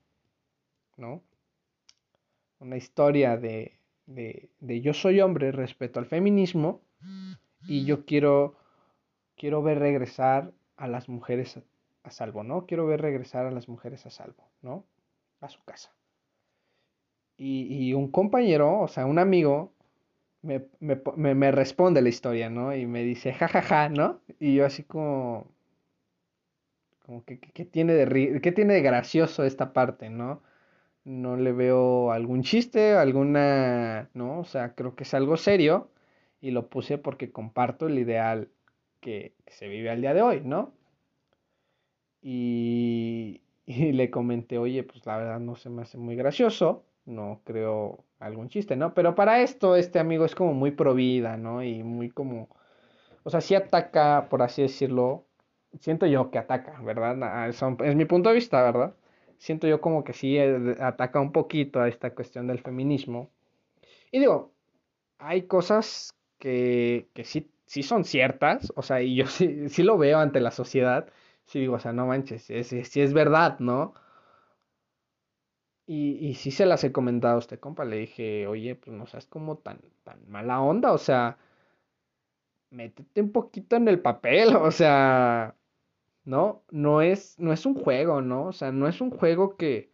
¿no? 0.97 1.23
Una 2.61 2.77
historia 2.77 3.37
de, 3.37 3.81
de, 4.07 4.81
yo 4.81 4.95
soy 4.95 5.21
hombre 5.21 5.51
respecto 5.51 5.99
al 5.99 6.07
feminismo 6.07 6.83
y 7.67 7.85
yo 7.85 8.05
quiero, 8.05 8.57
quiero 9.37 9.63
ver 9.63 9.81
regresar 9.81 10.53
a 10.77 10.87
las 10.87 11.09
mujeres 11.09 11.59
a, 12.05 12.11
salvo, 12.11 12.45
¿no? 12.45 12.67
Quiero 12.67 12.87
ver 12.87 13.01
regresar 13.01 13.47
a 13.47 13.51
las 13.51 13.69
mujeres 13.69 14.07
a 14.07 14.11
salvo, 14.11 14.49
¿no? 14.63 14.85
A 15.41 15.49
su 15.49 15.63
casa. 15.65 15.93
y, 17.37 17.95
un 17.95 18.11
compañero, 18.11 18.81
o 18.81 18.89
sea, 18.89 19.07
un 19.07 19.19
amigo, 19.19 19.73
me, 20.43 20.67
me, 20.81 21.35
me, 21.35 21.53
responde 21.53 22.03
la 22.03 22.11
historia, 22.11 22.51
¿no? 22.51 22.75
Y 22.75 22.87
me 22.87 23.03
dice, 23.03 23.33
jajaja, 23.33 23.63
ja, 23.63 23.69
ja", 23.69 23.89
¿no? 23.89 24.21
Y 24.39 24.55
yo 24.55 24.67
así 24.67 24.85
como, 24.85 25.47
como 27.11 27.25
que, 27.25 27.41
¿qué 27.41 27.65
tiene 27.65 27.95
de, 27.95 28.41
qué 28.41 28.53
tiene 28.53 28.75
de 28.75 28.83
gracioso 28.83 29.43
esta 29.43 29.73
parte, 29.73 30.11
¿no? 30.11 30.43
No 31.05 31.37
le 31.37 31.51
veo 31.51 32.13
algún 32.13 32.45
chiste, 32.45 32.93
alguna, 32.93 34.09
¿no? 34.15 34.39
O 34.39 34.45
sea, 34.45 34.77
creo 34.77 34.95
que 34.95 35.03
es 35.03 35.13
algo 35.15 35.37
serio 35.37 35.91
y 36.41 36.53
lo 36.53 36.69
puse 36.71 36.99
porque 36.99 37.33
comparto 37.33 37.89
el 37.89 37.99
ideal 37.99 38.51
que, 39.01 39.35
se 39.49 39.67
vive 39.67 39.91
al 39.91 40.03
día 40.03 40.15
de 40.15 40.23
hoy, 40.23 40.43
¿no? 40.45 40.73
Y, 42.23 43.43
y 43.67 43.93
le 43.93 44.11
comenté, 44.11 44.59
oye, 44.59 44.85
pues 44.85 45.05
la 45.05 45.17
verdad 45.17 45.41
no 45.41 45.57
se 45.57 45.69
me 45.69 45.83
hace 45.83 45.99
muy 45.99 46.15
gracioso, 46.15 46.85
no 47.07 47.41
creo 47.45 48.05
algún 48.21 48.49
chiste, 48.49 48.77
¿no? 48.77 48.95
Pero 48.95 49.17
para 49.17 49.43
esto 49.43 49.75
este 49.75 49.99
amigo 49.99 50.25
es 50.25 50.37
como 50.37 50.55
muy 50.55 50.71
pro 50.71 50.95
vida, 50.95 51.37
¿no? 51.37 51.65
Y 51.65 51.83
muy 51.83 52.09
como, 52.11 52.49
o 53.25 53.31
sea, 53.31 53.41
sí 53.41 53.57
ataca, 53.57 54.29
por 54.31 54.43
así 54.43 54.63
decirlo, 54.63 55.27
siento 55.79 56.07
yo 56.07 56.31
que 56.31 56.39
ataca, 56.39 56.81
¿verdad? 56.83 57.49
Es 57.49 57.97
mi 57.97 58.05
punto 58.05 58.29
de 58.31 58.37
vista, 58.37 58.63
¿verdad? 58.63 58.95
Siento 59.39 59.67
yo 59.67 59.81
como 59.81 60.05
que 60.05 60.13
sí 60.13 60.37
eh, 60.39 60.77
ataca 60.81 61.21
un 61.21 61.33
poquito 61.33 61.81
a 61.81 61.89
esta 61.89 62.15
cuestión 62.15 62.47
del 62.47 62.61
feminismo. 62.61 63.31
Y 64.13 64.21
digo, 64.21 64.53
hay 65.19 65.43
cosas 65.45 66.15
que, 66.39 67.09
que 67.15 67.25
sí, 67.25 67.51
sí 67.67 67.83
son 67.83 68.05
ciertas, 68.05 68.73
o 68.77 68.83
sea, 68.83 69.03
y 69.03 69.17
yo 69.17 69.27
sí, 69.29 69.69
sí 69.69 69.83
lo 69.83 69.99
veo 69.99 70.19
ante 70.21 70.41
la 70.41 70.51
sociedad, 70.53 71.09
sí 71.47 71.61
digo, 71.61 71.75
o 71.77 71.81
sea, 71.81 71.93
no 71.93 72.07
manches, 72.07 72.45
sí 72.45 72.55
es, 72.57 72.97
es 72.97 73.13
verdad, 73.15 73.59
¿no? 73.61 73.95
Y, 75.87 76.13
y 76.27 76.35
sí 76.37 76.51
se 76.53 76.65
las 76.67 76.85
he 76.85 76.93
comentado 76.93 77.37
a 77.37 77.41
este 77.41 77.59
compa, 77.61 77.85
le 77.85 77.97
dije, 77.97 78.47
oye, 78.47 78.77
pues 78.77 78.97
no 78.97 79.07
seas 79.07 79.27
como 79.27 79.59
tan, 79.59 79.81
tan 80.05 80.27
mala 80.31 80.61
onda, 80.61 80.93
o 80.93 80.99
sea, 80.99 81.37
métete 82.71 83.21
un 83.23 83.33
poquito 83.33 83.77
en 83.77 83.89
el 83.89 84.01
papel, 84.01 84.55
o 84.57 84.71
sea, 84.71 85.55
¿no? 86.25 86.65
No 86.71 87.03
es, 87.03 87.39
no 87.39 87.53
es 87.53 87.67
un 87.67 87.75
juego, 87.75 88.23
¿no? 88.23 88.47
O 88.47 88.53
sea, 88.53 88.73
no 88.73 88.89
es 88.89 89.01
un 89.01 89.11
juego 89.11 89.57
que, 89.57 89.93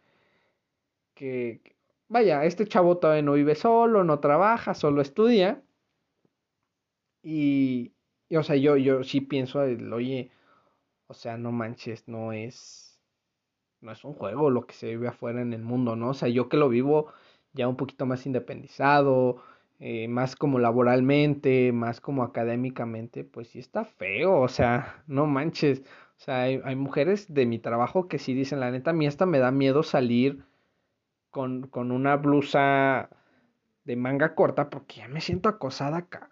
que, 1.15 1.61
vaya, 2.09 2.45
este 2.45 2.67
chavo 2.67 2.97
todavía 2.97 3.23
no 3.23 3.33
vive 3.33 3.55
solo, 3.55 4.03
no 4.03 4.19
trabaja, 4.19 4.73
solo 4.73 5.01
estudia. 5.01 5.63
Y, 7.23 7.93
y 8.29 8.35
o 8.37 8.43
sea, 8.43 8.55
yo, 8.55 8.77
yo 8.77 9.03
sí 9.03 9.21
pienso, 9.21 9.59
oye, 9.59 10.31
o 11.07 11.13
sea, 11.13 11.37
no 11.37 11.51
manches, 11.51 12.07
no 12.07 12.33
es, 12.33 13.01
no 13.81 13.91
es 13.91 14.03
un 14.03 14.13
juego 14.13 14.49
lo 14.49 14.65
que 14.67 14.73
se 14.73 14.87
vive 14.87 15.07
afuera 15.07 15.41
en 15.41 15.53
el 15.53 15.61
mundo, 15.63 15.95
¿no? 15.95 16.09
O 16.09 16.13
sea, 16.13 16.29
yo 16.29 16.49
que 16.49 16.57
lo 16.57 16.69
vivo 16.69 17.11
ya 17.53 17.67
un 17.67 17.77
poquito 17.77 18.05
más 18.05 18.25
independizado, 18.25 19.41
eh, 19.79 20.07
más 20.07 20.35
como 20.35 20.59
laboralmente, 20.59 21.71
más 21.71 22.01
como 22.01 22.23
académicamente, 22.23 23.23
pues 23.23 23.49
sí 23.49 23.59
está 23.59 23.85
feo, 23.85 24.41
o 24.41 24.47
sea, 24.47 25.03
no 25.07 25.25
manches, 25.27 25.83
o 26.17 26.19
sea, 26.19 26.43
hay, 26.43 26.61
hay 26.63 26.75
mujeres 26.75 27.31
de 27.33 27.45
mi 27.45 27.59
trabajo 27.59 28.07
que 28.07 28.17
sí 28.17 28.33
dicen, 28.33 28.59
la 28.59 28.71
neta, 28.71 28.89
a 28.91 28.93
mí 28.93 29.05
hasta 29.05 29.25
me 29.25 29.39
da 29.39 29.51
miedo 29.51 29.83
salir 29.83 30.43
con, 31.29 31.67
con 31.67 31.91
una 31.91 32.15
blusa 32.15 33.09
de 33.83 33.95
manga 33.95 34.33
corta 34.35 34.69
porque 34.69 34.97
ya 34.97 35.07
me 35.07 35.21
siento 35.21 35.47
acosada 35.47 35.97
acá, 35.97 36.31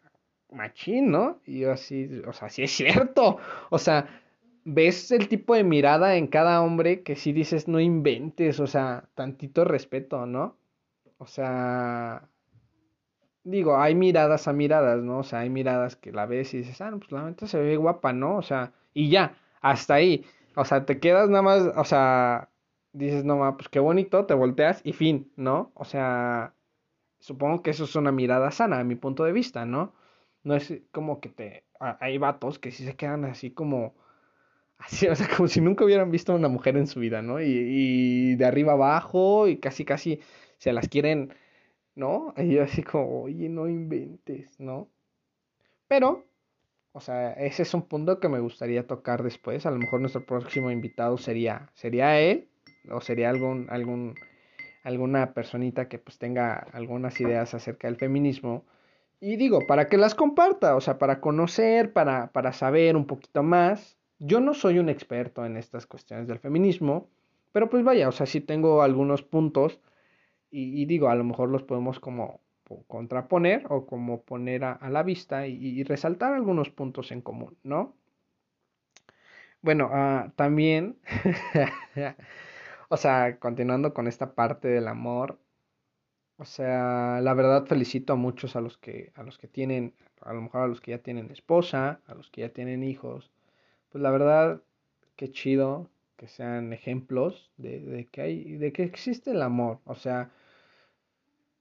machín, 0.52 1.12
¿no? 1.12 1.40
Y 1.46 1.60
yo 1.60 1.72
así, 1.72 2.22
o 2.28 2.34
sea, 2.34 2.50
sí 2.50 2.64
es 2.64 2.72
cierto, 2.72 3.38
o 3.70 3.78
sea, 3.78 4.08
ves 4.66 5.12
el 5.12 5.28
tipo 5.30 5.54
de 5.56 5.64
mirada 5.64 6.16
en 6.16 6.28
cada 6.28 6.62
hombre 6.62 7.04
que 7.04 7.16
sí 7.16 7.32
dices, 7.32 7.68
no 7.68 7.80
inventes, 7.80 8.60
o 8.60 8.68
sea, 8.68 9.08
tantito 9.14 9.64
respeto, 9.66 10.26
¿no? 10.26 10.58
O 11.18 11.28
sea, 11.28 12.28
digo, 13.44 13.78
hay 13.78 13.96
miradas 13.96 14.48
a 14.48 14.54
miradas, 14.54 15.02
¿no? 15.04 15.20
O 15.20 15.24
sea, 15.24 15.40
hay 15.40 15.50
miradas 15.50 15.96
que 15.96 16.12
la 16.12 16.26
ves 16.26 16.54
y 16.54 16.58
dices, 16.58 16.82
ah, 16.82 16.92
pues 16.98 17.12
la 17.12 17.24
neta 17.24 17.48
se 17.48 17.60
ve 17.60 17.78
guapa, 17.78 18.12
¿no? 18.12 18.38
O 18.38 18.42
sea, 18.42 18.74
y 18.94 19.10
ya, 19.10 19.38
hasta 19.66 19.96
ahí. 19.96 20.26
O 20.56 20.66
sea, 20.66 20.86
te 20.86 21.00
quedas 21.00 21.30
nada 21.30 21.42
más, 21.42 21.64
o 21.76 21.84
sea, 21.86 22.50
dices, 22.94 23.26
no, 23.26 23.38
pues 23.58 23.70
qué 23.70 23.80
bonito, 23.80 24.26
te 24.26 24.34
volteas 24.34 24.82
y 24.84 24.94
fin, 24.94 25.32
¿no? 25.36 25.72
O 25.76 25.86
sea, 25.86 26.54
supongo 27.20 27.64
que 27.64 27.72
eso 27.72 27.86
es 27.86 27.96
una 27.96 28.12
mirada 28.12 28.52
sana, 28.52 28.80
a 28.80 28.84
mi 28.84 28.96
punto 28.96 29.24
de 29.26 29.32
vista, 29.34 29.66
¿no? 29.66 29.94
No 30.44 30.56
es 30.56 30.74
como 30.92 31.20
que 31.22 31.30
te... 31.30 31.66
Hay 31.80 32.18
vatos 32.20 32.60
que 32.60 32.72
sí 32.72 32.86
se 32.86 32.96
quedan 32.96 33.26
así 33.26 33.52
como 33.52 33.96
Así, 34.78 35.08
o 35.08 35.16
sea, 35.16 35.28
como 35.36 35.48
si 35.48 35.62
nunca 35.62 35.86
hubieran 35.86 36.12
visto 36.12 36.34
a 36.34 36.36
una 36.36 36.50
mujer 36.50 36.78
en 36.78 36.88
su 36.88 37.00
vida, 37.00 37.22
¿no? 37.22 37.42
Y, 37.42 37.46
y 37.48 38.36
de 38.36 38.46
arriba 38.46 38.74
abajo 38.74 39.48
y 39.48 39.58
casi, 39.58 39.86
casi 39.86 40.20
se 40.58 40.74
las 40.74 40.90
quieren, 40.90 41.34
¿no? 41.96 42.34
Y 42.38 42.58
así 42.60 42.84
como, 42.84 43.24
oye, 43.24 43.50
no 43.50 43.68
inventes, 43.70 44.60
¿no? 44.60 44.90
Pero, 45.88 46.26
o 46.96 47.02
sea, 47.02 47.34
ese 47.34 47.64
es 47.64 47.74
un 47.74 47.84
punto 47.84 48.20
que 48.20 48.30
me 48.30 48.40
gustaría 48.40 48.88
tocar 48.88 49.22
después. 49.22 49.66
A 49.66 49.72
lo 49.72 49.78
mejor 49.78 50.00
nuestro 50.00 50.26
próximo 50.26 50.72
invitado 50.72 51.18
sería, 51.18 51.70
sería 51.74 52.20
él, 52.20 52.48
o 52.90 53.02
sería 53.02 53.30
algún, 53.30 53.68
algún, 53.70 54.16
alguna 54.84 55.34
personita 55.34 55.88
que 55.90 56.00
pues 56.00 56.18
tenga 56.18 56.56
algunas 56.74 57.20
ideas 57.20 57.54
acerca 57.54 57.88
del 57.88 57.98
feminismo. 57.98 58.66
Y 59.20 59.36
digo, 59.36 59.60
para 59.68 59.90
que 59.90 59.98
las 59.98 60.16
comparta, 60.16 60.76
o 60.76 60.82
sea, 60.82 60.98
para 60.98 61.20
conocer, 61.22 61.94
para, 61.94 62.32
para 62.32 62.54
saber 62.54 62.96
un 62.96 63.06
poquito 63.06 63.44
más 63.44 63.98
yo 64.20 64.40
no 64.40 64.54
soy 64.54 64.80
un 64.80 64.90
experto 64.90 65.46
en 65.46 65.58
estas 65.58 65.86
cuestiones 65.86 66.28
del 66.28 66.40
feminismo, 66.40 67.10
pero 67.52 67.70
pues 67.70 67.84
vaya, 67.84 68.08
o 68.08 68.12
sea, 68.12 68.26
sí 68.26 68.42
tengo 68.42 68.82
algunos 68.82 69.24
puntos 69.24 69.80
y, 70.52 70.86
digo, 70.86 71.10
a 71.10 71.16
lo 71.16 71.26
mejor 71.26 71.50
los 71.50 71.64
podemos 71.64 72.00
como 72.00 72.40
contraponer 72.88 73.66
o 73.70 73.86
como 73.86 74.22
poner 74.24 74.64
a, 74.66 74.90
la 74.90 75.04
vista 75.04 75.48
y, 75.48 75.84
resaltar 75.84 76.34
algunos 76.34 76.70
puntos 76.70 77.12
en 77.12 77.22
común, 77.22 77.58
¿no? 77.64 77.96
Bueno, 79.62 79.90
uh, 79.92 80.30
también, 80.36 80.98
o 82.90 82.98
sea, 82.98 83.40
continuando 83.40 83.94
con 83.94 84.08
esta 84.08 84.36
parte 84.36 84.68
del 84.68 84.88
amor, 84.88 85.40
o 86.38 86.46
sea, 86.46 87.22
la 87.22 87.34
verdad 87.34 87.66
felicito 87.66 88.14
a 88.14 88.16
muchos 88.16 88.56
a 88.56 88.62
los 88.62 88.78
que, 88.78 89.12
a 89.16 89.24
los 89.24 89.38
que 89.38 89.48
tienen, 89.48 89.94
a 90.22 90.34
lo 90.34 90.42
mejor 90.42 90.62
a 90.62 90.68
los 90.68 90.82
que 90.82 90.92
ya 90.92 91.00
tienen 91.00 91.32
esposa, 91.32 92.02
a 92.08 92.14
los 92.14 92.30
que 92.30 92.42
ya 92.42 92.50
tienen 92.50 92.84
hijos, 92.84 93.32
pues 93.90 94.02
la 94.02 94.12
verdad, 94.12 94.62
qué 95.16 95.32
chido 95.32 95.90
que 96.18 96.28
sean 96.28 96.74
ejemplos 96.74 97.52
de, 97.58 97.80
de, 97.80 98.06
que 98.08 98.22
hay, 98.22 98.58
de 98.58 98.72
que 98.74 98.84
existe 98.84 99.32
el 99.32 99.42
amor. 99.42 99.80
O 99.86 99.96
sea, 99.96 100.32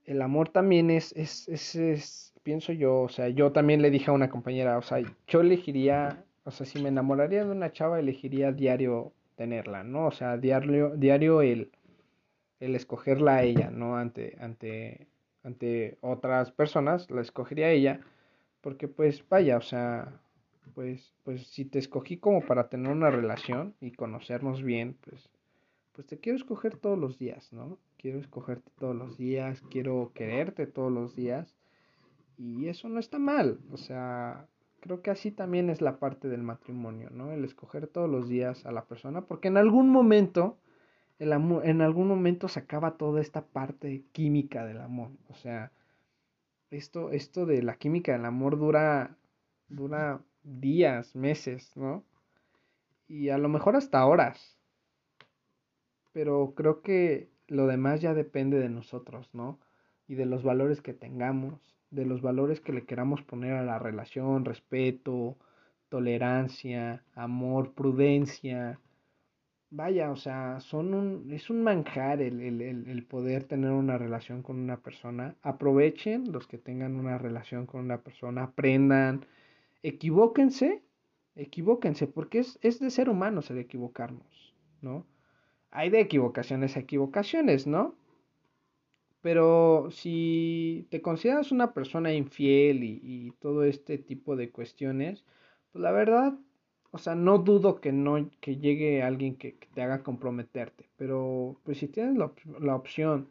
el 0.04 0.22
amor 0.22 0.50
también 0.50 0.90
es, 0.90 1.12
es, 1.16 1.48
es, 1.48 1.74
es, 1.74 2.34
pienso 2.42 2.72
yo, 2.72 3.02
o 3.02 3.08
sea, 3.08 3.28
yo 3.28 3.52
también 3.52 3.82
le 3.82 3.90
dije 3.90 4.10
a 4.10 4.14
una 4.14 4.28
compañera, 4.28 4.78
o 4.78 4.82
sea, 4.82 4.98
yo 5.26 5.40
elegiría, 5.40 6.24
o 6.44 6.50
sea, 6.50 6.66
si 6.66 6.82
me 6.82 6.90
enamoraría 6.90 7.44
de 7.44 7.50
una 7.50 7.72
chava, 7.72 7.98
elegiría 7.98 8.52
diario 8.52 9.12
tenerla, 9.36 9.82
¿no? 9.82 10.06
O 10.06 10.12
sea, 10.12 10.36
diario, 10.36 10.90
diario 10.96 11.42
el, 11.42 11.70
el 12.60 12.74
escogerla 12.76 13.36
a 13.36 13.42
ella, 13.42 13.70
¿no? 13.70 13.96
Ante, 13.96 14.36
ante, 14.40 15.08
ante 15.42 15.98
otras 16.00 16.52
personas, 16.52 17.10
la 17.10 17.22
escogería 17.22 17.66
a 17.66 17.70
ella, 17.70 18.00
porque 18.60 18.88
pues 18.88 19.26
vaya, 19.28 19.56
o 19.56 19.62
sea, 19.62 20.20
pues, 20.74 21.14
pues 21.24 21.46
si 21.46 21.64
te 21.64 21.78
escogí 21.78 22.18
como 22.18 22.42
para 22.42 22.68
tener 22.68 22.90
una 22.92 23.10
relación 23.10 23.74
y 23.80 23.92
conocernos 23.92 24.62
bien, 24.62 24.96
pues, 25.00 25.30
pues 25.92 26.06
te 26.06 26.18
quiero 26.18 26.36
escoger 26.36 26.76
todos 26.76 26.98
los 26.98 27.18
días, 27.18 27.52
¿no? 27.52 27.78
Quiero 28.04 28.18
escogerte 28.18 28.70
todos 28.78 28.94
los 28.94 29.16
días, 29.16 29.62
quiero 29.70 30.12
quererte 30.14 30.66
todos 30.66 30.92
los 30.92 31.16
días 31.16 31.56
y 32.36 32.68
eso 32.68 32.90
no 32.90 33.00
está 33.00 33.18
mal, 33.18 33.60
o 33.72 33.78
sea, 33.78 34.46
creo 34.80 35.00
que 35.00 35.10
así 35.10 35.30
también 35.30 35.70
es 35.70 35.80
la 35.80 35.98
parte 35.98 36.28
del 36.28 36.42
matrimonio, 36.42 37.08
¿no? 37.08 37.32
El 37.32 37.46
escoger 37.46 37.86
todos 37.86 38.10
los 38.10 38.28
días 38.28 38.66
a 38.66 38.72
la 38.72 38.84
persona, 38.84 39.22
porque 39.22 39.48
en 39.48 39.56
algún 39.56 39.88
momento, 39.88 40.58
el 41.18 41.32
amor, 41.32 41.66
en 41.66 41.80
algún 41.80 42.06
momento 42.06 42.46
se 42.48 42.60
acaba 42.60 42.98
toda 42.98 43.22
esta 43.22 43.46
parte 43.46 44.04
química 44.12 44.66
del 44.66 44.82
amor, 44.82 45.12
o 45.30 45.34
sea, 45.34 45.72
esto, 46.70 47.10
esto 47.10 47.46
de 47.46 47.62
la 47.62 47.76
química 47.76 48.12
del 48.12 48.26
amor 48.26 48.58
dura, 48.58 49.16
dura 49.68 50.20
días, 50.42 51.16
meses, 51.16 51.74
¿no? 51.74 52.04
Y 53.08 53.30
a 53.30 53.38
lo 53.38 53.48
mejor 53.48 53.76
hasta 53.76 54.04
horas. 54.04 54.58
Pero 56.12 56.52
creo 56.54 56.82
que 56.82 57.33
lo 57.54 57.66
demás 57.66 58.00
ya 58.00 58.14
depende 58.14 58.58
de 58.58 58.68
nosotros, 58.68 59.28
¿no? 59.32 59.58
Y 60.06 60.16
de 60.16 60.26
los 60.26 60.42
valores 60.42 60.82
que 60.82 60.92
tengamos, 60.92 61.74
de 61.90 62.04
los 62.04 62.20
valores 62.20 62.60
que 62.60 62.72
le 62.72 62.84
queramos 62.84 63.22
poner 63.22 63.52
a 63.54 63.64
la 63.64 63.78
relación, 63.78 64.44
respeto, 64.44 65.36
tolerancia, 65.88 67.04
amor, 67.14 67.72
prudencia. 67.74 68.80
Vaya, 69.70 70.10
o 70.10 70.16
sea, 70.16 70.60
son 70.60 70.94
un, 70.94 71.32
es 71.32 71.50
un 71.50 71.62
manjar 71.62 72.20
el, 72.20 72.40
el, 72.40 72.60
el, 72.60 73.04
poder 73.06 73.44
tener 73.44 73.70
una 73.70 73.98
relación 73.98 74.42
con 74.42 74.58
una 74.58 74.78
persona. 74.78 75.36
Aprovechen 75.42 76.32
los 76.32 76.46
que 76.46 76.58
tengan 76.58 76.96
una 76.96 77.18
relación 77.18 77.66
con 77.66 77.80
una 77.80 77.98
persona, 78.02 78.44
aprendan, 78.44 79.26
equivóquense, 79.82 80.82
equivóquense, 81.34 82.06
porque 82.06 82.40
es, 82.40 82.58
es 82.62 82.78
de 82.80 82.90
ser 82.90 83.08
humanos 83.08 83.50
el 83.50 83.58
equivocarnos, 83.58 84.54
¿no? 84.80 85.06
Hay 85.74 85.90
de 85.90 86.00
equivocaciones 86.00 86.76
a 86.76 86.80
equivocaciones, 86.80 87.66
¿no? 87.66 87.96
Pero 89.22 89.90
si 89.90 90.86
te 90.90 91.02
consideras 91.02 91.50
una 91.50 91.74
persona 91.74 92.14
infiel 92.14 92.84
y, 92.84 93.32
todo 93.40 93.64
este 93.64 93.98
tipo 93.98 94.36
de 94.36 94.50
cuestiones, 94.52 95.24
pues 95.72 95.82
la 95.82 95.90
verdad, 95.90 96.34
o 96.92 96.98
sea, 96.98 97.16
no 97.16 97.38
dudo 97.38 97.80
que 97.80 97.90
no 97.90 98.30
que 98.40 98.56
llegue 98.58 99.02
alguien 99.02 99.36
que, 99.36 99.58
te 99.74 99.82
haga 99.82 100.04
comprometerte. 100.04 100.88
Pero 100.96 101.60
pues 101.64 101.78
si 101.78 101.88
tienes 101.88 102.16
la, 102.18 102.32
la 102.60 102.76
opción 102.76 103.28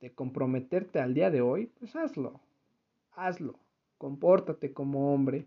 de 0.00 0.12
comprometerte 0.12 0.98
al 0.98 1.14
día 1.14 1.30
de 1.30 1.40
hoy, 1.40 1.66
pues 1.78 1.94
hazlo. 1.94 2.40
Hazlo. 3.12 3.60
Compórtate 3.98 4.72
como 4.72 5.14
hombre. 5.14 5.46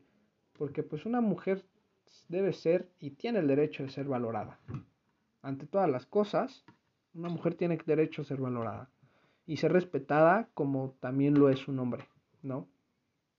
Porque 0.54 0.84
pues 0.84 1.06
una 1.06 1.20
mujer 1.20 1.66
debe 2.30 2.54
ser 2.54 2.88
y 3.00 3.12
tiene 3.12 3.40
el 3.40 3.48
derecho 3.48 3.84
de 3.84 3.90
ser 3.90 4.06
valorada. 4.06 4.60
Ante 5.42 5.66
todas 5.68 5.90
las 5.90 6.06
cosas, 6.06 6.66
una 7.14 7.30
mujer 7.30 7.56
tiene 7.56 7.78
derecho 7.86 8.22
a 8.22 8.26
ser 8.26 8.40
valorada 8.40 8.90
y 9.46 9.58
ser 9.58 9.72
respetada 9.72 10.50
como 10.54 10.96
también 11.00 11.36
lo 11.36 11.50
es 11.50 11.68
un 11.68 11.80
hombre, 11.80 12.08
¿no? 12.42 12.68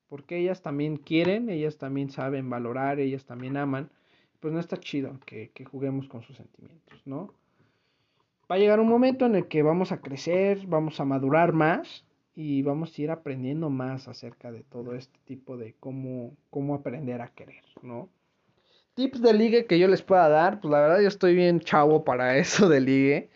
Porque 0.09 0.39
ellas 0.39 0.63
también 0.63 0.97
quieren, 0.97 1.51
ellas 1.51 1.77
también 1.77 2.11
saben 2.11 2.49
valorar, 2.49 2.99
ellas 2.99 3.27
también 3.27 3.57
aman, 3.57 3.91
pues 4.41 4.55
no 4.55 4.61
está 4.61 4.79
chido 4.79 5.19
que, 5.27 5.51
que 5.51 5.65
juguemos 5.65 6.09
con 6.09 6.23
sus 6.23 6.37
sentimientos, 6.37 7.01
¿no? 7.07 7.35
Va 8.51 8.57
a 8.57 8.59
llegar 8.59 8.81
un 8.81 8.89
momento 8.89 9.27
en 9.27 9.35
el 9.35 9.47
que 9.49 9.63
vamos 9.63 9.93
a 9.93 10.01
crecer, 10.01 10.67
vamos 10.67 10.99
a 11.01 11.05
madurar 11.05 11.53
más 11.53 12.07
y 12.35 12.63
vamos 12.63 12.97
a 12.97 13.03
ir 13.03 13.11
aprendiendo 13.11 13.69
más 13.69 14.09
acerca 14.09 14.51
de 14.51 14.63
todo 14.63 14.95
este 14.95 15.19
tipo 15.27 15.59
de 15.59 15.75
cómo, 15.79 16.35
cómo 16.49 16.75
aprender 16.75 17.21
a 17.21 17.29
querer, 17.29 17.65
¿no? 17.83 18.09
Tips 18.99 19.23
de 19.23 19.33
ligue 19.33 19.67
que 19.67 19.79
yo 19.79 19.87
les 19.87 20.03
pueda 20.03 20.29
dar, 20.29 20.61
pues 20.61 20.73
la 20.73 20.81
verdad 20.81 21.01
yo 21.01 21.07
estoy 21.09 21.35
bien 21.35 21.61
chavo 21.61 22.03
para 22.03 22.37
eso 22.39 22.69
de 22.69 22.81
ligue 22.81 23.31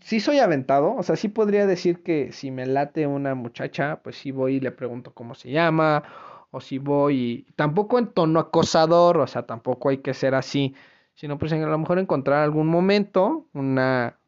sí 0.00 0.20
soy 0.20 0.38
aventado, 0.38 0.94
o 0.94 1.02
sea, 1.02 1.16
sí 1.16 1.28
podría 1.28 1.66
decir 1.66 2.02
que 2.02 2.32
si 2.32 2.50
me 2.50 2.66
late 2.66 3.06
una 3.06 3.34
muchacha, 3.34 4.00
pues 4.02 4.16
sí 4.16 4.30
voy 4.30 4.56
y 4.56 4.60
le 4.60 4.72
pregunto 4.72 5.12
cómo 5.12 5.34
se 5.34 5.50
llama, 5.50 6.02
o 6.50 6.60
si 6.60 6.78
voy 6.78 7.46
y 7.48 7.52
tampoco 7.52 7.98
en 7.98 8.08
tono 8.08 8.40
acosador, 8.40 9.18
o 9.18 9.26
sea, 9.26 9.42
tampoco 9.46 9.90
hay 9.90 9.98
que 9.98 10.14
ser 10.14 10.34
así, 10.34 10.74
sino 11.14 11.38
pues 11.38 11.52
a 11.52 11.56
lo 11.56 11.78
mejor 11.78 11.98
encontrar 11.98 12.42
algún 12.42 12.66
momento, 12.68 13.46
una, 13.52 14.18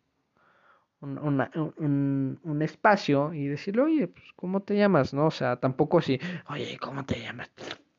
un, 1.01 2.39
un, 2.43 2.63
espacio 2.63 3.33
y 3.33 3.47
decirle, 3.47 3.83
oye, 3.83 4.09
pues, 4.09 4.25
¿cómo 4.37 4.61
te 4.61 4.77
llamas? 4.77 5.15
¿No? 5.15 5.27
O 5.27 5.31
sea, 5.31 5.57
tampoco 5.57 6.01
si, 6.01 6.21
oye, 6.49 6.79
¿cómo 6.79 7.05
te 7.05 7.21
llamas? 7.21 7.51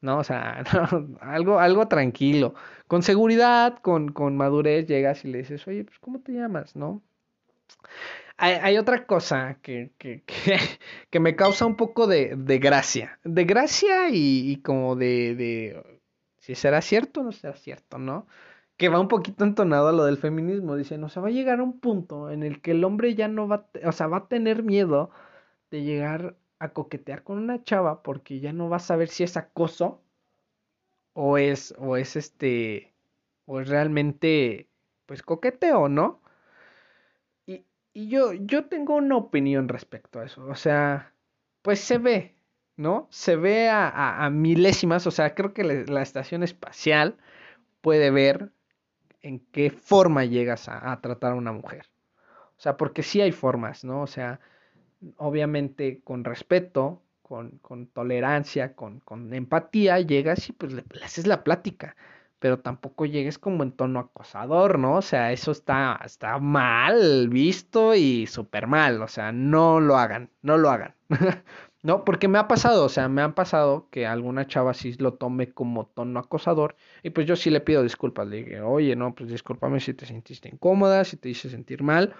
No, 0.01 0.19
o 0.19 0.23
sea, 0.23 0.63
algo, 1.21 1.59
algo 1.59 1.87
tranquilo. 1.87 2.53
Con 2.87 3.03
seguridad, 3.03 3.79
con, 3.81 4.11
con 4.11 4.37
madurez, 4.37 4.87
llegas 4.87 5.25
y 5.25 5.29
le 5.29 5.39
dices, 5.39 5.67
oye, 5.67 5.83
pues, 5.83 5.99
¿cómo 5.99 6.19
te 6.21 6.33
llamas? 6.33 6.75
¿No? 6.75 7.01
Hay, 8.37 8.77
otra 8.77 9.07
cosa 9.07 9.57
que, 9.61 9.91
que, 9.97 10.23
que, 11.09 11.19
me 11.19 11.35
causa 11.35 11.65
un 11.65 11.75
poco 11.75 12.07
de, 12.07 12.35
de 12.37 12.59
gracia. 12.59 13.19
De 13.23 13.45
gracia 13.45 14.09
y, 14.11 14.61
como 14.63 14.95
de, 14.95 15.35
de, 15.35 15.99
si 16.39 16.55
será 16.55 16.81
cierto 16.81 17.21
o 17.21 17.23
no 17.23 17.31
será 17.31 17.55
cierto, 17.55 17.97
¿no? 17.97 18.27
Que 18.77 18.89
va 18.89 18.99
un 18.99 19.07
poquito 19.07 19.43
entonado 19.43 19.87
a 19.89 19.91
lo 19.91 20.05
del 20.05 20.17
feminismo. 20.17 20.75
Dice, 20.75 20.97
no, 20.99 21.09
se 21.09 21.19
va 21.19 21.29
a 21.29 21.31
llegar 21.31 21.59
a 21.59 21.63
un 21.63 21.79
punto 21.79 22.29
en 22.29 22.43
el 22.43 22.61
que 22.61 22.71
el 22.71 22.83
hombre 22.83 23.15
ya 23.15 23.27
no 23.27 23.47
va, 23.47 23.67
o 23.83 23.91
sea, 23.91 24.07
va 24.07 24.17
a 24.17 24.27
tener 24.27 24.63
miedo 24.63 25.09
de 25.71 25.83
llegar 25.83 26.35
a 26.59 26.69
coquetear 26.69 27.23
con 27.23 27.37
una 27.37 27.63
chava 27.63 28.03
porque 28.03 28.39
ya 28.39 28.53
no 28.53 28.69
va 28.69 28.77
a 28.77 28.79
saber 28.79 29.09
si 29.09 29.23
es 29.23 29.37
acoso 29.37 30.01
o 31.13 31.37
es, 31.37 31.73
o 31.77 31.97
es 31.97 32.15
este, 32.15 32.93
o 33.45 33.59
es 33.61 33.69
realmente, 33.69 34.69
pues 35.05 35.23
coqueteo, 35.23 35.89
¿no? 35.89 36.21
Y 37.97 38.09
yo, 38.09 38.31
yo 38.31 38.65
tengo 38.65 38.95
una 38.95 39.17
opinión 39.17 39.67
respecto 39.67 40.19
a 40.19 40.25
eso. 40.25 40.45
O 40.45 40.53
sea, 40.53 41.13
pues 41.63 41.79
se 41.79 41.97
ve, 41.97 42.35
¿no? 42.75 43.07
Se 43.09 43.35
ve 43.35 43.69
a, 43.71 44.29
milésimas. 44.31 45.07
O 45.07 45.11
sea, 45.11 45.33
creo 45.33 45.51
que 45.51 45.63
la, 45.63 46.03
estación 46.03 46.43
espacial 46.43 47.17
puede 47.81 48.11
ver 48.11 48.51
en 49.23 49.39
qué 49.51 49.71
forma 49.71 50.25
llegas 50.25 50.69
a, 50.69 51.01
tratar 51.01 51.31
a 51.31 51.37
una 51.37 51.53
mujer. 51.53 51.87
O 52.55 52.59
sea, 52.59 52.77
porque 52.77 53.01
sí 53.01 53.19
hay 53.19 53.31
formas, 53.31 53.83
¿no? 53.83 54.03
O 54.03 54.07
sea, 54.07 54.41
obviamente 55.17 56.01
con 56.03 56.23
respeto, 56.23 57.01
con, 57.21 57.59
con 57.59 57.87
tolerancia, 57.87 58.75
con, 58.75 58.99
con, 59.01 59.33
empatía, 59.33 59.99
llegas 59.99 60.49
y 60.49 60.53
pues 60.53 60.73
le 60.73 60.83
haces 61.03 61.27
la 61.27 61.43
plática 61.43 61.95
pero 62.39 62.59
tampoco 62.59 63.05
llegues 63.05 63.39
como 63.39 63.63
en 63.63 63.71
tono 63.71 63.99
acosador, 63.99 64.77
¿no? 64.79 64.97
O 64.97 65.01
sea, 65.01 65.31
eso 65.31 65.51
está, 65.51 65.99
está 66.05 66.37
mal 66.39 67.29
visto 67.29 67.95
y 67.95 68.27
súper 68.27 68.67
mal, 68.67 69.01
o 69.01 69.07
sea, 69.07 69.31
no 69.31 69.79
lo 69.79 69.97
hagan, 69.97 70.29
no 70.41 70.57
lo 70.57 70.69
hagan. 70.69 70.95
no, 71.83 72.03
porque 72.05 72.27
me 72.27 72.37
ha 72.37 72.47
pasado, 72.47 72.85
o 72.85 72.89
sea, 72.89 73.07
me 73.09 73.21
han 73.21 73.33
pasado 73.33 73.87
que 73.89 74.05
alguna 74.05 74.45
chava 74.45 74.73
sí 74.73 74.93
lo 74.99 75.15
tome 75.15 75.51
como 75.51 75.87
tono 75.87 76.19
acosador 76.19 76.75
y 77.03 77.09
pues 77.09 77.25
yo 77.25 77.35
sí 77.35 77.49
le 77.49 77.61
pido 77.61 77.81
disculpas, 77.83 78.27
le 78.27 78.37
dije, 78.37 78.61
oye, 78.61 78.95
no, 78.95 79.15
pues 79.15 79.29
discúlpame 79.29 79.79
si 79.79 79.93
te 79.93 80.05
sentiste 80.05 80.49
incómoda, 80.49 81.05
si 81.05 81.17
te 81.17 81.29
hice 81.29 81.49
sentir 81.49 81.81
mal, 81.81 82.13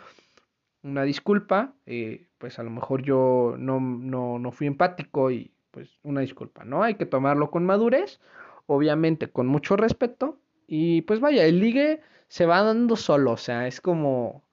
una 0.87 1.03
disculpa, 1.03 1.73
eh, 1.85 2.27
pues 2.37 2.59
a 2.59 2.63
lo 2.63 2.69
mejor 2.69 3.03
yo 3.03 3.55
no, 3.57 3.79
no, 3.79 4.39
no 4.39 4.51
fui 4.51 4.67
empático 4.67 5.31
y 5.31 5.51
pues 5.71 5.99
una 6.03 6.21
disculpa, 6.21 6.63
¿no? 6.63 6.83
Hay 6.83 6.95
que 6.95 7.05
tomarlo 7.05 7.51
con 7.51 7.65
madurez 7.65 8.19
obviamente 8.67 9.29
con 9.31 9.47
mucho 9.47 9.75
respeto. 9.75 10.39
Y 10.67 11.01
pues 11.03 11.19
vaya, 11.19 11.45
el 11.45 11.59
ligue 11.59 12.01
se 12.27 12.45
va 12.45 12.61
dando 12.61 12.95
solo, 12.95 13.31
o 13.31 13.37
sea, 13.37 13.67
es 13.67 13.81
como, 13.81 14.43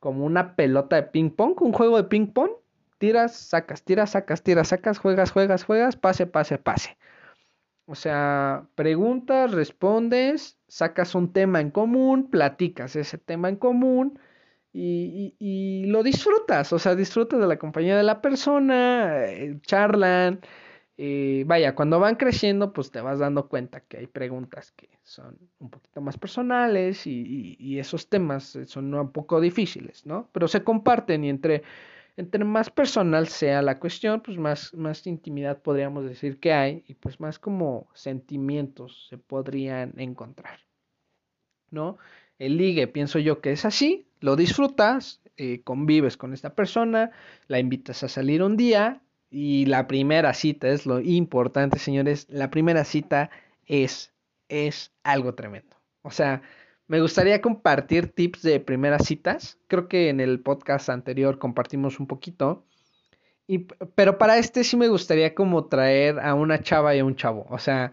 como 0.00 0.24
una 0.24 0.56
pelota 0.56 0.96
de 0.96 1.02
ping 1.02 1.30
pong, 1.30 1.60
un 1.60 1.72
juego 1.72 1.98
de 1.98 2.04
ping 2.04 2.28
pong. 2.28 2.50
Tiras, 2.98 3.36
sacas, 3.36 3.82
tiras, 3.82 4.10
sacas, 4.10 4.42
tiras, 4.42 4.68
sacas, 4.68 4.98
juegas, 4.98 5.32
juegas, 5.32 5.64
juegas, 5.64 5.96
pase, 5.96 6.26
pase, 6.26 6.58
pase. 6.58 6.96
O 7.86 7.96
sea, 7.96 8.66
preguntas, 8.76 9.52
respondes, 9.52 10.58
sacas 10.68 11.14
un 11.14 11.32
tema 11.32 11.60
en 11.60 11.70
común, 11.70 12.30
platicas 12.30 12.96
ese 12.96 13.18
tema 13.18 13.50
en 13.50 13.56
común 13.56 14.18
y, 14.74 15.36
y, 15.38 15.86
lo 15.86 16.02
disfrutas. 16.02 16.72
O 16.72 16.78
sea, 16.78 16.96
disfrutas 16.96 17.40
de 17.40 17.46
la 17.46 17.58
compañía 17.58 17.96
de 17.96 18.02
la 18.02 18.20
persona, 18.20 19.24
eh, 19.26 19.58
charlan, 19.62 20.40
eh, 20.96 21.42
vaya, 21.46 21.74
cuando 21.74 21.98
van 21.98 22.16
creciendo, 22.16 22.72
pues 22.72 22.90
te 22.90 23.00
vas 23.00 23.18
dando 23.18 23.48
cuenta 23.48 23.80
que 23.80 23.98
hay 23.98 24.06
preguntas 24.06 24.72
que 24.72 24.88
son 25.02 25.36
un 25.58 25.70
poquito 25.70 26.00
más 26.00 26.18
personales 26.18 27.06
y, 27.06 27.78
esos 27.78 28.08
temas 28.08 28.58
son 28.66 28.94
un 28.94 29.10
poco 29.12 29.40
difíciles, 29.40 30.06
¿no? 30.06 30.28
Pero 30.32 30.46
se 30.48 30.62
comparten 30.62 31.24
y 31.24 31.30
entre, 31.30 31.62
entre 32.16 32.44
más 32.44 32.70
personal 32.70 33.28
sea 33.28 33.62
la 33.62 33.80
cuestión, 33.80 34.20
pues 34.22 34.38
más, 34.38 34.72
más 34.74 35.06
intimidad 35.06 35.62
podríamos 35.62 36.04
decir 36.04 36.38
que 36.38 36.52
hay 36.52 36.84
y 36.86 36.94
pues 36.94 37.20
más 37.20 37.38
como 37.38 37.88
sentimientos 37.94 39.06
se 39.08 39.18
podrían 39.18 39.94
encontrar, 39.98 40.60
¿no? 41.70 41.98
El 42.38 42.56
ligue, 42.56 42.86
pienso 42.88 43.18
yo 43.18 43.40
que 43.40 43.52
es 43.52 43.64
así, 43.64 44.06
lo 44.24 44.36
disfrutas, 44.36 45.20
eh, 45.36 45.60
convives 45.64 46.16
con 46.16 46.32
esta 46.32 46.54
persona, 46.54 47.10
la 47.46 47.58
invitas 47.58 48.02
a 48.04 48.08
salir 48.08 48.42
un 48.42 48.56
día 48.56 49.02
y 49.28 49.66
la 49.66 49.86
primera 49.86 50.32
cita 50.32 50.68
es 50.68 50.86
lo 50.86 50.98
importante, 51.00 51.78
señores. 51.78 52.26
La 52.30 52.50
primera 52.50 52.84
cita 52.84 53.28
es, 53.66 54.14
es 54.48 54.92
algo 55.02 55.34
tremendo. 55.34 55.76
O 56.00 56.10
sea, 56.10 56.40
me 56.86 57.02
gustaría 57.02 57.42
compartir 57.42 58.14
tips 58.14 58.40
de 58.40 58.60
primeras 58.60 59.04
citas. 59.04 59.58
Creo 59.66 59.88
que 59.88 60.08
en 60.08 60.20
el 60.20 60.40
podcast 60.40 60.88
anterior 60.88 61.38
compartimos 61.38 62.00
un 62.00 62.06
poquito. 62.06 62.64
Y, 63.46 63.66
pero 63.94 64.16
para 64.16 64.38
este 64.38 64.64
sí 64.64 64.78
me 64.78 64.88
gustaría 64.88 65.34
como 65.34 65.66
traer 65.66 66.18
a 66.18 66.32
una 66.32 66.62
chava 66.62 66.96
y 66.96 67.00
a 67.00 67.04
un 67.04 67.16
chavo. 67.16 67.44
O 67.50 67.58
sea, 67.58 67.92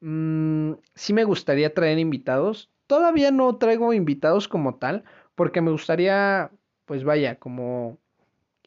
mmm, 0.00 0.72
sí 0.96 1.12
me 1.12 1.22
gustaría 1.22 1.72
traer 1.72 2.00
invitados. 2.00 2.68
Todavía 2.88 3.30
no 3.30 3.56
traigo 3.58 3.92
invitados 3.94 4.48
como 4.48 4.74
tal, 4.74 5.04
porque 5.34 5.60
me 5.60 5.70
gustaría, 5.70 6.50
pues 6.84 7.04
vaya, 7.04 7.36
como 7.36 7.98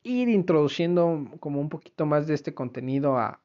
ir 0.03 0.29
introduciendo 0.29 1.25
como 1.39 1.59
un 1.59 1.69
poquito 1.69 2.05
más 2.05 2.27
de 2.27 2.35
este 2.35 2.53
contenido 2.53 3.17
a, 3.17 3.41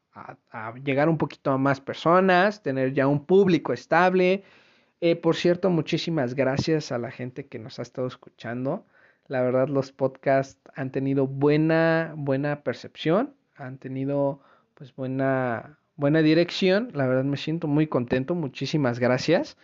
llegar 0.84 1.08
un 1.08 1.16
poquito 1.16 1.50
a 1.52 1.58
más 1.58 1.80
personas, 1.80 2.62
tener 2.62 2.92
ya 2.92 3.06
un 3.06 3.24
público 3.24 3.72
estable. 3.72 4.42
Eh, 5.00 5.16
por 5.16 5.36
cierto, 5.36 5.70
muchísimas 5.70 6.34
gracias 6.34 6.92
a 6.92 6.98
la 6.98 7.10
gente 7.10 7.46
que 7.46 7.58
nos 7.58 7.78
ha 7.78 7.82
estado 7.82 8.06
escuchando. 8.08 8.84
La 9.28 9.40
verdad, 9.42 9.68
los 9.68 9.92
podcasts 9.92 10.60
han 10.74 10.90
tenido 10.90 11.26
buena, 11.26 12.12
buena 12.16 12.62
percepción, 12.62 13.34
han 13.56 13.78
tenido 13.78 14.40
pues 14.74 14.94
buena, 14.94 15.78
buena 15.96 16.20
dirección. 16.20 16.90
La 16.92 17.06
verdad 17.06 17.24
me 17.24 17.36
siento 17.36 17.68
muy 17.68 17.86
contento. 17.86 18.34
Muchísimas 18.34 18.98
gracias. 18.98 19.56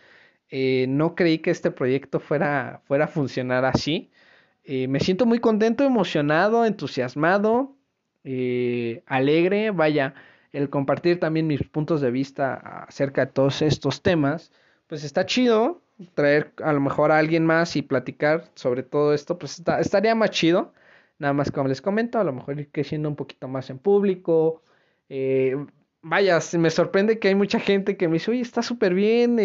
Eh, 0.49 0.85
no 0.89 1.15
creí 1.15 1.39
que 1.39 1.51
este 1.51 1.71
proyecto 1.71 2.19
fuera, 2.19 2.81
fuera 2.85 3.05
a 3.05 3.07
funcionar 3.07 3.65
así. 3.65 4.11
Eh, 4.63 4.87
me 4.87 4.99
siento 4.99 5.25
muy 5.25 5.39
contento, 5.39 5.83
emocionado, 5.83 6.65
entusiasmado, 6.65 7.75
eh, 8.23 9.03
alegre. 9.07 9.71
Vaya, 9.71 10.15
el 10.51 10.69
compartir 10.69 11.19
también 11.19 11.47
mis 11.47 11.63
puntos 11.63 12.01
de 12.01 12.11
vista 12.11 12.55
acerca 12.87 13.25
de 13.25 13.31
todos 13.33 13.61
estos 13.61 14.01
temas, 14.01 14.51
pues 14.87 15.03
está 15.03 15.25
chido. 15.25 15.81
Traer 16.13 16.53
a 16.63 16.73
lo 16.73 16.79
mejor 16.81 17.11
a 17.11 17.17
alguien 17.17 17.45
más 17.45 17.75
y 17.75 17.81
platicar 17.81 18.51
sobre 18.55 18.83
todo 18.83 19.13
esto, 19.13 19.37
pues 19.39 19.61
estaría 19.79 20.15
más 20.15 20.29
chido. 20.31 20.73
Nada 21.19 21.33
más 21.33 21.51
como 21.51 21.67
les 21.67 21.81
comento, 21.81 22.19
a 22.19 22.23
lo 22.23 22.33
mejor 22.33 22.59
ir 22.59 22.69
creciendo 22.71 23.09
un 23.09 23.15
poquito 23.15 23.47
más 23.47 23.69
en 23.71 23.79
público. 23.79 24.61
Vaya, 26.01 26.39
me 26.57 26.69
sorprende 26.69 27.19
que 27.19 27.27
hay 27.29 27.35
mucha 27.35 27.59
gente 27.59 27.97
que 27.97 28.07
me 28.07 28.15
dice, 28.15 28.31
oye, 28.31 28.41
está 28.41 28.61
súper 28.61 28.93
bien. 28.93 29.37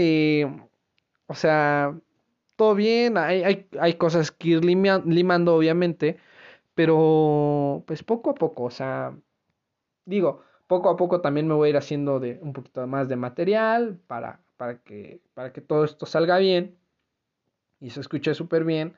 O 1.33 1.35
sea, 1.35 1.99
todo 2.57 2.75
bien. 2.75 3.17
Hay, 3.17 3.43
hay, 3.43 3.69
hay 3.81 3.95
cosas 3.95 4.31
que 4.31 4.49
ir 4.51 4.65
limando, 4.65 5.57
obviamente. 5.57 6.19
Pero, 6.75 7.85
pues 7.87 8.03
poco 8.03 8.31
a 8.31 8.35
poco, 8.35 8.65
o 8.65 8.71
sea, 8.71 9.17
digo, 10.05 10.43
poco 10.67 10.91
a 10.91 10.97
poco 10.97 11.21
también 11.23 11.49
me 11.49 11.55
voy 11.55 11.69
a 11.69 11.71
ir 11.71 11.77
haciendo 11.79 12.21
de 12.21 12.39
un 12.43 12.53
poquito 12.53 12.87
más 12.87 13.09
de 13.09 13.17
material 13.17 13.99
para, 14.07 14.41
para, 14.59 14.79
que, 14.83 15.23
para 15.35 15.53
que 15.53 15.61
todo 15.63 15.85
esto 15.85 16.07
salga 16.07 16.39
bien 16.39 16.77
y 17.81 17.91
se 17.91 18.01
escuche 18.01 18.35
súper 18.35 18.65
bien. 18.65 18.95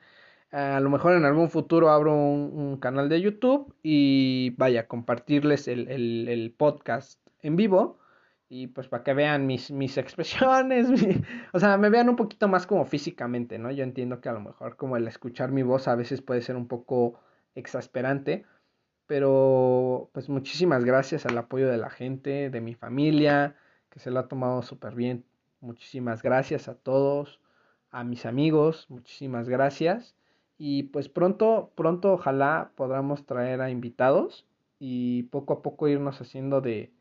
A 0.51 0.79
lo 0.81 0.89
mejor 0.89 1.13
en 1.13 1.25
algún 1.25 1.49
futuro 1.49 1.89
abro 1.89 2.15
un, 2.15 2.77
canal 2.79 3.09
de 3.09 3.21
YouTube 3.21 3.73
y 3.83 4.51
vaya, 4.57 4.87
compartirles 4.87 5.67
el, 5.67 5.89
el, 5.89 6.53
podcast 6.57 7.19
en 7.41 7.55
vivo 7.55 7.99
y 8.49 8.67
pues 8.67 8.87
para 8.87 9.03
que 9.03 9.13
vean 9.13 9.47
mis, 9.47 9.71
mis 9.71 9.97
expresiones, 9.97 10.87
o 11.53 11.59
sea, 11.59 11.77
me 11.77 11.89
vean 11.89 12.09
un 12.09 12.15
poquito 12.15 12.47
más 12.47 12.67
como 12.67 12.85
físicamente, 12.85 13.57
¿no? 13.57 13.71
Yo 13.71 13.83
entiendo 13.83 14.21
que 14.21 14.29
a 14.29 14.33
lo 14.33 14.41
mejor 14.41 14.77
como 14.77 14.97
el 14.97 15.07
escuchar 15.07 15.51
mi 15.51 15.63
voz 15.63 15.87
a 15.87 15.95
veces 15.95 16.21
puede 16.21 16.41
ser 16.41 16.55
un 16.55 16.67
poco 16.67 17.19
exasperante, 17.55 18.45
pero 19.07 20.09
pues 20.13 20.29
muchísimas 20.29 20.83
gracias 20.85 21.25
al 21.25 21.37
apoyo 21.37 21.69
de 21.69 21.77
la 21.77 21.89
gente, 21.89 22.49
de 22.49 22.61
mi 22.61 22.75
familia, 22.75 23.55
que 23.89 23.99
se 23.99 24.11
lo 24.11 24.19
ha 24.19 24.27
tomado 24.27 24.61
súper 24.61 24.95
bien. 24.95 25.25
Muchísimas 25.61 26.21
gracias 26.21 26.67
a 26.67 26.75
todos, 26.75 27.39
a 27.91 28.03
mis 28.03 28.25
amigos, 28.25 28.87
muchísimas 28.89 29.49
gracias. 29.49 30.15
Y 30.57 30.83
pues 30.83 31.09
pronto, 31.09 31.71
pronto 31.75 32.13
ojalá 32.13 32.71
podamos 32.75 33.25
traer 33.25 33.61
a 33.61 33.69
invitados 33.69 34.45
y 34.79 35.23
poco 35.23 35.53
a 35.53 35.61
poco 35.61 35.87
irnos 35.87 36.21
haciendo 36.21 36.61
de, 36.61 36.91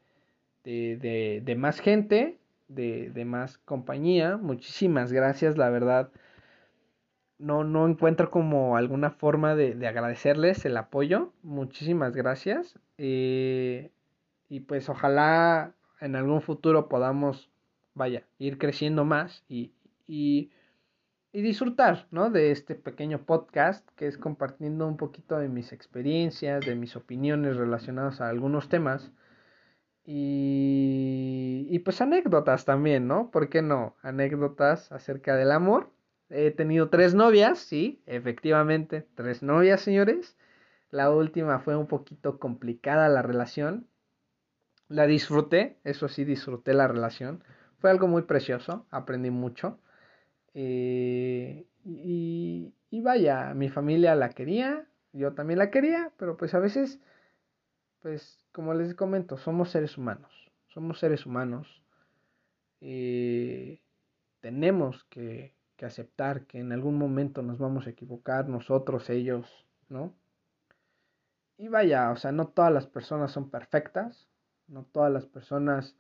de, 0.65 1.43
de, 1.45 1.55
más 1.57 1.81
gente, 1.81 2.39
de, 2.69 3.11
de, 3.11 3.25
más 3.25 3.59
compañía. 3.59 4.37
Muchísimas 4.37 5.13
gracias, 5.13 5.57
la 5.57 5.71
verdad. 5.71 6.11
No, 7.39 7.65
no 7.65 7.87
encuentro 7.87 8.31
como 8.31 8.77
alguna 8.77 9.11
forma 9.11 9.55
de, 9.55 9.87
agradecerles 9.87 10.65
el 10.65 10.77
apoyo. 10.77 11.33
Muchísimas 11.43 12.15
gracias. 12.15 12.79
Eh, 12.99 13.91
y 14.49 14.61
pues 14.61 14.89
ojalá 14.89 15.75
en 16.01 16.17
algún 16.17 16.43
futuro 16.43 16.89
podamos, 16.89 17.51
vaya, 17.95 18.25
ir 18.39 18.59
creciendo 18.59 19.05
más 19.05 19.45
y, 19.49 19.73
y 20.07 20.51
y 21.35 21.43
disfrutar, 21.43 22.07
¿no? 22.13 22.31
De 22.31 22.53
este 22.53 22.77
pequeño 22.77 23.19
podcast 23.27 23.85
que 23.97 24.07
es 24.07 24.17
compartiendo 24.17 24.87
un 24.87 24.97
poquito 24.97 25.37
de 25.37 25.49
mis 25.49 25.73
experiencias, 25.73 26.65
de 26.65 26.77
mis 26.77 26.95
opiniones 26.95 27.57
relacionadas 27.57 28.21
a 28.21 28.29
algunos 28.29 28.69
temas 28.69 29.11
y, 30.05 31.67
y 31.71 31.79
pues 31.81 32.01
anécdotas 32.01 32.65
también, 32.65 33.09
¿no? 33.09 33.31
¿Por 33.31 33.49
qué 33.49 33.63
no? 33.63 33.97
Anécdotas 34.03 34.93
acerca 34.93 35.37
del 35.37 35.51
amor. 35.53 35.91
He 36.31 36.51
tenido 36.51 36.91
tres 36.91 37.15
novias, 37.15 37.59
sí, 37.59 38.03
efectivamente, 38.07 39.07
tres 39.15 39.43
novias, 39.43 39.81
señores. 39.81 40.37
La 40.91 41.11
última 41.11 41.61
fue 41.61 41.77
un 41.77 41.87
poquito 41.87 42.39
complicada 42.39 43.09
la 43.09 43.23
relación. 43.23 43.89
La 44.89 45.07
disfruté, 45.07 45.79
eso 45.85 46.09
sí, 46.09 46.25
disfruté 46.25 46.75
la 46.75 46.89
relación. 46.89 47.43
Fue 47.79 47.91
algo 47.91 48.07
muy 48.07 48.23
precioso, 48.23 48.87
aprendí 48.91 49.31
mucho. 49.31 49.79
Eh, 50.55 51.67
y, 51.85 52.75
y, 52.91 53.01
vaya, 53.01 53.55
mi 53.55 53.69
familia 53.71 54.15
la 54.15 54.31
quería, 54.31 54.87
yo 55.13 55.35
también 55.35 55.59
la 55.59 55.71
quería, 55.71 56.13
pero 56.17 56.37
pues 56.37 56.55
a 56.55 56.61
veces, 56.61 57.01
pues 58.01 58.44
como 58.55 58.73
les 58.73 58.95
comento, 58.95 59.37
somos 59.37 59.71
seres 59.71 59.99
humanos, 59.99 60.31
somos 60.69 61.01
seres 61.01 61.27
humanos. 61.27 61.83
Eh, 62.81 63.83
tenemos 64.41 65.03
que, 65.11 65.57
que 65.77 65.87
aceptar 65.87 66.47
que 66.47 66.61
en 66.61 66.71
algún 66.71 66.97
momento 66.97 67.43
nos 67.43 67.59
vamos 67.59 67.89
a 67.89 67.91
equivocar, 67.91 68.49
nosotros, 68.49 69.11
ellos, 69.11 69.67
¿no? 69.89 70.15
Y 71.57 71.67
vaya, 71.67 72.13
o 72.13 72.17
sea, 72.17 72.31
no 72.31 72.47
todas 72.47 72.73
las 72.73 72.87
personas 72.87 73.33
son 73.33 73.51
perfectas, 73.51 74.29
no 74.69 74.85
todas 74.85 75.13
las 75.13 75.27
personas 75.27 75.97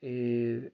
eh, 0.00 0.72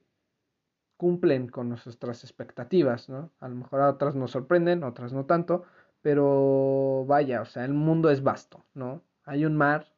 cumplen 0.95 1.49
con 1.49 1.67
nuestras 1.67 2.23
expectativas, 2.23 3.09
¿no? 3.09 3.31
A 3.41 3.49
lo 3.49 3.55
mejor 3.55 3.81
a 3.81 3.89
otras 3.89 4.15
nos 4.15 4.31
sorprenden, 4.31 4.83
otras 4.83 5.11
no 5.11 5.25
tanto, 5.25 5.65
pero 6.01 7.03
vaya, 7.05 7.41
o 7.41 7.45
sea, 7.45 7.65
el 7.65 7.73
mundo 7.73 8.09
es 8.09 8.23
vasto, 8.23 8.63
¿no? 8.73 9.03
Hay 9.25 9.43
un 9.43 9.57
mar 9.57 9.91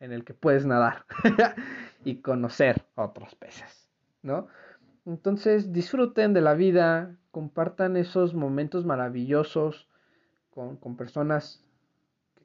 en 0.00 0.12
el 0.12 0.24
que 0.24 0.34
puedes 0.34 0.66
nadar 0.66 1.04
y 2.04 2.16
conocer 2.16 2.84
otros 2.94 3.34
peces, 3.34 3.88
¿no? 4.22 4.48
Entonces 5.06 5.72
disfruten 5.72 6.34
de 6.34 6.40
la 6.40 6.54
vida, 6.54 7.16
compartan 7.30 7.96
esos 7.96 8.34
momentos 8.34 8.84
maravillosos 8.84 9.88
con, 10.50 10.76
con 10.76 10.96
personas 10.96 11.64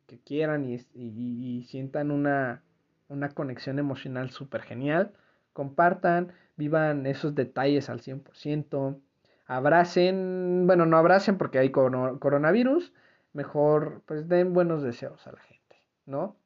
que, 0.08 0.20
quieran 0.20 0.66
y, 0.66 0.76
y, 0.94 1.64
sientan 1.64 2.12
una, 2.12 2.62
una 3.10 3.30
conexión 3.30 3.80
emocional 3.80 4.30
súper 4.30 4.62
genial. 4.62 5.12
Compartan, 5.54 6.32
vivan 6.56 7.06
esos 7.08 7.34
detalles 7.36 7.90
al 7.90 8.00
100%, 8.02 9.00
abracen, 9.48 10.64
bueno, 10.68 10.86
no 10.86 10.98
abracen 10.98 11.38
porque 11.38 11.60
hay 11.60 11.72
coronavirus, 11.72 12.94
mejor 13.34 14.04
pues 14.06 14.28
den 14.28 14.54
buenos 14.54 14.84
deseos 14.84 15.26
a 15.28 15.32
la 15.32 15.40
gente, 15.40 15.84
¿no? 16.06 16.38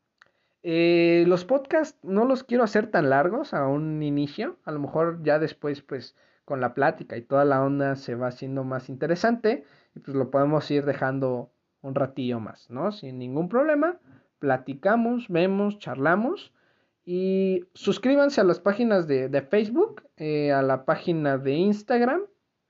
Eh, 0.63 1.23
los 1.27 1.45
podcasts 1.45 1.99
no 2.03 2.25
los 2.25 2.43
quiero 2.43 2.63
hacer 2.63 2.89
tan 2.91 3.09
largos 3.09 3.53
a 3.53 3.67
un 3.67 4.01
inicio, 4.03 4.57
a 4.65 4.71
lo 4.71 4.79
mejor 4.79 5.23
ya 5.23 5.39
después 5.39 5.81
pues 5.81 6.15
con 6.45 6.61
la 6.61 6.73
plática 6.73 7.17
y 7.17 7.21
toda 7.21 7.45
la 7.45 7.63
onda 7.63 7.95
se 7.95 8.15
va 8.15 8.27
haciendo 8.27 8.63
más 8.63 8.89
interesante 8.89 9.65
y 9.95 9.99
pues 9.99 10.15
lo 10.15 10.31
podemos 10.31 10.69
ir 10.71 10.85
dejando 10.85 11.51
un 11.81 11.95
ratillo 11.95 12.39
más, 12.39 12.69
¿no? 12.69 12.91
Sin 12.91 13.19
ningún 13.19 13.49
problema, 13.49 13.99
platicamos, 14.39 15.27
vemos, 15.29 15.77
charlamos 15.79 16.53
y 17.05 17.63
suscríbanse 17.73 18.41
a 18.41 18.43
las 18.43 18.59
páginas 18.59 19.07
de, 19.07 19.41
Facebook, 19.49 20.03
eh, 20.17 20.51
a 20.51 20.61
la 20.61 20.83
página 20.83 21.37
de 21.37 21.53
Instagram. 21.53 22.21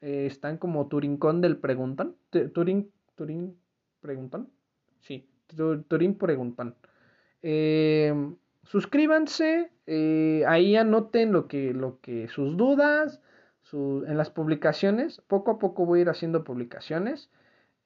Eh, 0.02 0.28
están 0.28 0.58
como 0.58 0.88
Turincón 0.88 1.42
del 1.42 1.58
Preguntan. 1.58 2.16
Turín, 2.54 2.92
Turín 3.16 3.58
Preguntan. 4.00 4.48
Sí, 5.00 5.28
Turín 5.88 6.16
Preguntan. 6.20 6.76
Eh, 7.44 8.14
suscríbanse, 8.64 9.72
ahí 10.48 10.76
anoten 10.76 11.32
lo 11.32 11.48
que, 11.48 11.74
lo 11.74 12.00
que 12.02 12.28
sus 12.28 12.58
dudas 12.58 13.22
en 13.74 14.18
las 14.18 14.30
publicaciones. 14.30 15.22
Poco 15.28 15.52
a 15.52 15.60
poco 15.60 15.86
voy 15.86 16.00
a 16.00 16.02
ir 16.04 16.10
haciendo 16.10 16.44
publicaciones. 16.44 17.30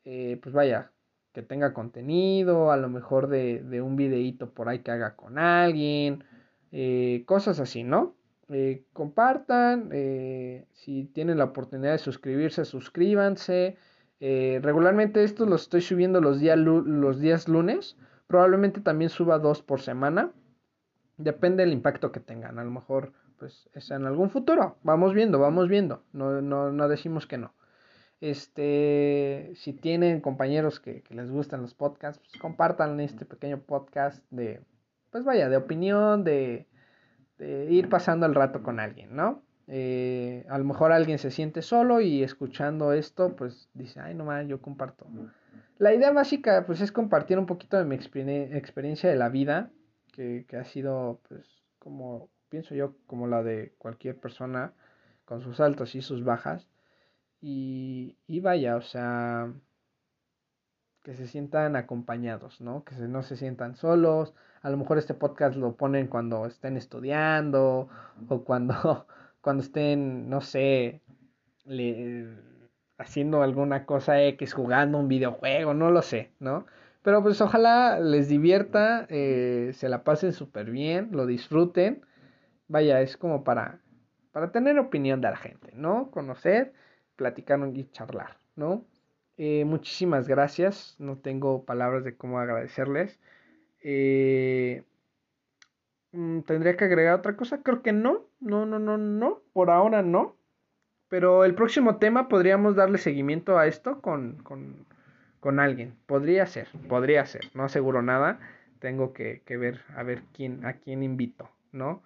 pues 0.03 0.53
vaya, 0.53 0.91
que 1.33 1.41
tenga 1.41 1.73
contenido, 1.73 2.71
a 2.71 2.77
lo 2.77 2.89
mejor 2.89 3.27
de, 3.27 3.63
de 3.63 3.81
un 3.81 3.95
videíto 3.95 4.49
por 4.49 4.69
ahí 4.69 4.79
que 4.79 4.91
haga 4.91 5.15
con 5.15 5.37
alguien 5.37 6.23
eh, 6.71 7.23
cosas 7.25 7.59
así, 7.59 7.83
¿no? 7.83 8.15
Eh, 8.49 8.83
compartan, 8.93 9.89
eh, 9.91 10.65
si 10.73 11.05
tienen 11.05 11.37
la 11.37 11.45
oportunidad 11.45 11.93
de 11.93 11.97
suscribirse, 11.99 12.65
suscríbanse. 12.65 13.77
regularmente 14.19 15.23
estos 15.23 15.47
los 15.49 15.63
estoy 15.63 15.81
subiendo 15.81 16.21
los, 16.21 16.41
los 16.41 17.19
días 17.19 17.47
lunes, 17.47 17.97
probablemente 18.31 18.79
también 18.79 19.09
suba 19.09 19.39
dos 19.39 19.61
por 19.61 19.81
semana, 19.81 20.31
depende 21.17 21.63
del 21.63 21.73
impacto 21.73 22.13
que 22.13 22.21
tengan, 22.21 22.59
a 22.59 22.63
lo 22.63 22.71
mejor 22.71 23.11
pues 23.37 23.69
es 23.73 23.91
en 23.91 24.05
algún 24.05 24.29
futuro, 24.29 24.77
vamos 24.83 25.13
viendo, 25.13 25.37
vamos 25.37 25.67
viendo, 25.67 26.01
no, 26.13 26.41
no, 26.41 26.71
no 26.71 26.87
decimos 26.87 27.27
que 27.27 27.37
no. 27.37 27.53
Este, 28.21 29.51
si 29.55 29.73
tienen 29.73 30.21
compañeros 30.21 30.79
que, 30.79 31.03
les 31.09 31.29
gustan 31.29 31.61
los 31.61 31.73
podcasts, 31.73 32.23
pues 32.23 32.41
compartan 32.41 33.01
este 33.01 33.25
pequeño 33.25 33.59
podcast 33.59 34.23
de 34.29 34.61
pues 35.09 35.25
vaya, 35.25 35.49
de 35.49 35.57
opinión, 35.57 36.23
de, 36.23 36.67
ir 37.37 37.89
pasando 37.89 38.25
el 38.27 38.35
rato 38.35 38.63
con 38.63 38.79
alguien, 38.79 39.13
¿no? 39.13 39.43
Eh, 39.67 40.45
a 40.47 40.57
lo 40.57 40.63
mejor 40.63 40.93
alguien 40.93 41.17
se 41.17 41.31
siente 41.31 41.61
solo 41.61 41.99
y 41.99 42.23
escuchando 42.23 42.93
esto, 42.93 43.35
pues 43.35 43.69
dice, 43.73 43.99
ay, 43.99 44.13
no 44.15 44.23
más, 44.23 44.47
yo 44.47 44.61
comparto. 44.61 45.05
La 45.81 45.95
idea 45.95 46.11
básica, 46.11 46.63
pues, 46.67 46.79
es 46.79 46.91
compartir 46.91 47.39
un 47.39 47.47
poquito 47.47 47.75
de 47.75 47.85
mi 47.85 47.95
experiencia 47.95 49.09
de 49.09 49.15
la 49.15 49.29
vida, 49.29 49.71
que, 50.11 50.45
que 50.47 50.57
ha 50.57 50.63
sido, 50.63 51.21
pues, 51.27 51.43
como, 51.79 52.29
pienso 52.49 52.75
yo, 52.75 52.95
como 53.07 53.25
la 53.25 53.41
de 53.41 53.73
cualquier 53.79 54.19
persona, 54.19 54.73
con 55.25 55.41
sus 55.41 55.59
altos 55.59 55.95
y 55.95 56.03
sus 56.03 56.23
bajas. 56.23 56.69
Y, 57.41 58.15
y 58.27 58.41
vaya, 58.41 58.75
o 58.75 58.81
sea, 58.81 59.51
que 61.01 61.15
se 61.15 61.25
sientan 61.25 61.75
acompañados, 61.75 62.61
¿no? 62.61 62.83
Que 62.83 62.93
no 62.97 63.23
se 63.23 63.35
sientan 63.35 63.75
solos. 63.75 64.35
A 64.61 64.69
lo 64.69 64.77
mejor 64.77 64.99
este 64.99 65.15
podcast 65.15 65.57
lo 65.57 65.77
ponen 65.77 66.05
cuando 66.05 66.45
estén 66.45 66.77
estudiando 66.77 67.89
o 68.29 68.43
cuando, 68.43 69.07
cuando 69.41 69.63
estén, 69.63 70.29
no 70.29 70.41
sé, 70.41 71.01
haciendo 73.01 73.41
alguna 73.43 73.85
cosa 73.85 74.21
X, 74.23 74.53
jugando 74.53 74.97
un 74.99 75.07
videojuego, 75.07 75.73
no 75.73 75.91
lo 75.91 76.01
sé, 76.01 76.31
¿no? 76.39 76.65
Pero 77.03 77.23
pues 77.23 77.41
ojalá 77.41 77.99
les 77.99 78.29
divierta, 78.29 79.07
eh, 79.09 79.71
se 79.73 79.89
la 79.89 80.03
pasen 80.03 80.33
súper 80.33 80.69
bien, 80.71 81.09
lo 81.11 81.25
disfruten. 81.25 82.05
Vaya, 82.67 83.01
es 83.01 83.17
como 83.17 83.43
para, 83.43 83.81
para 84.31 84.51
tener 84.51 84.77
opinión 84.79 85.21
de 85.21 85.29
la 85.31 85.37
gente, 85.37 85.71
¿no? 85.75 86.11
Conocer, 86.11 86.73
platicar 87.15 87.59
y 87.73 87.89
charlar, 87.91 88.37
¿no? 88.55 88.85
Eh, 89.37 89.65
muchísimas 89.65 90.27
gracias, 90.27 90.95
no 90.99 91.17
tengo 91.17 91.65
palabras 91.65 92.03
de 92.03 92.15
cómo 92.15 92.39
agradecerles. 92.39 93.19
Eh, 93.83 94.83
mm, 96.11 96.41
¿Tendría 96.41 96.77
que 96.77 96.85
agregar 96.85 97.19
otra 97.19 97.35
cosa? 97.35 97.63
Creo 97.63 97.81
que 97.81 97.93
no, 97.93 98.27
no, 98.39 98.65
no, 98.65 98.79
no, 98.79 98.97
no, 98.97 99.41
por 99.53 99.71
ahora 99.71 100.03
no. 100.03 100.35
Pero 101.11 101.45
el 101.45 101.53
próximo 101.53 101.97
tema 101.97 102.27
podríamos 102.27 102.75
darle 102.75 102.97
seguimiento 102.97 103.59
a 103.59 103.67
esto 103.67 104.01
con, 104.01 104.37
con 104.37 104.87
con 105.41 105.59
alguien. 105.59 105.95
Podría 106.05 106.45
ser, 106.45 106.69
podría 106.87 107.25
ser, 107.25 107.49
no 107.53 107.65
aseguro 107.65 108.01
nada. 108.01 108.39
Tengo 108.79 109.11
que, 109.11 109.41
ver 109.49 109.81
a 109.95 110.03
ver 110.03 110.21
quién, 110.33 110.65
a 110.65 110.73
quién 110.73 111.03
invito, 111.03 111.49
¿no? 111.73 112.01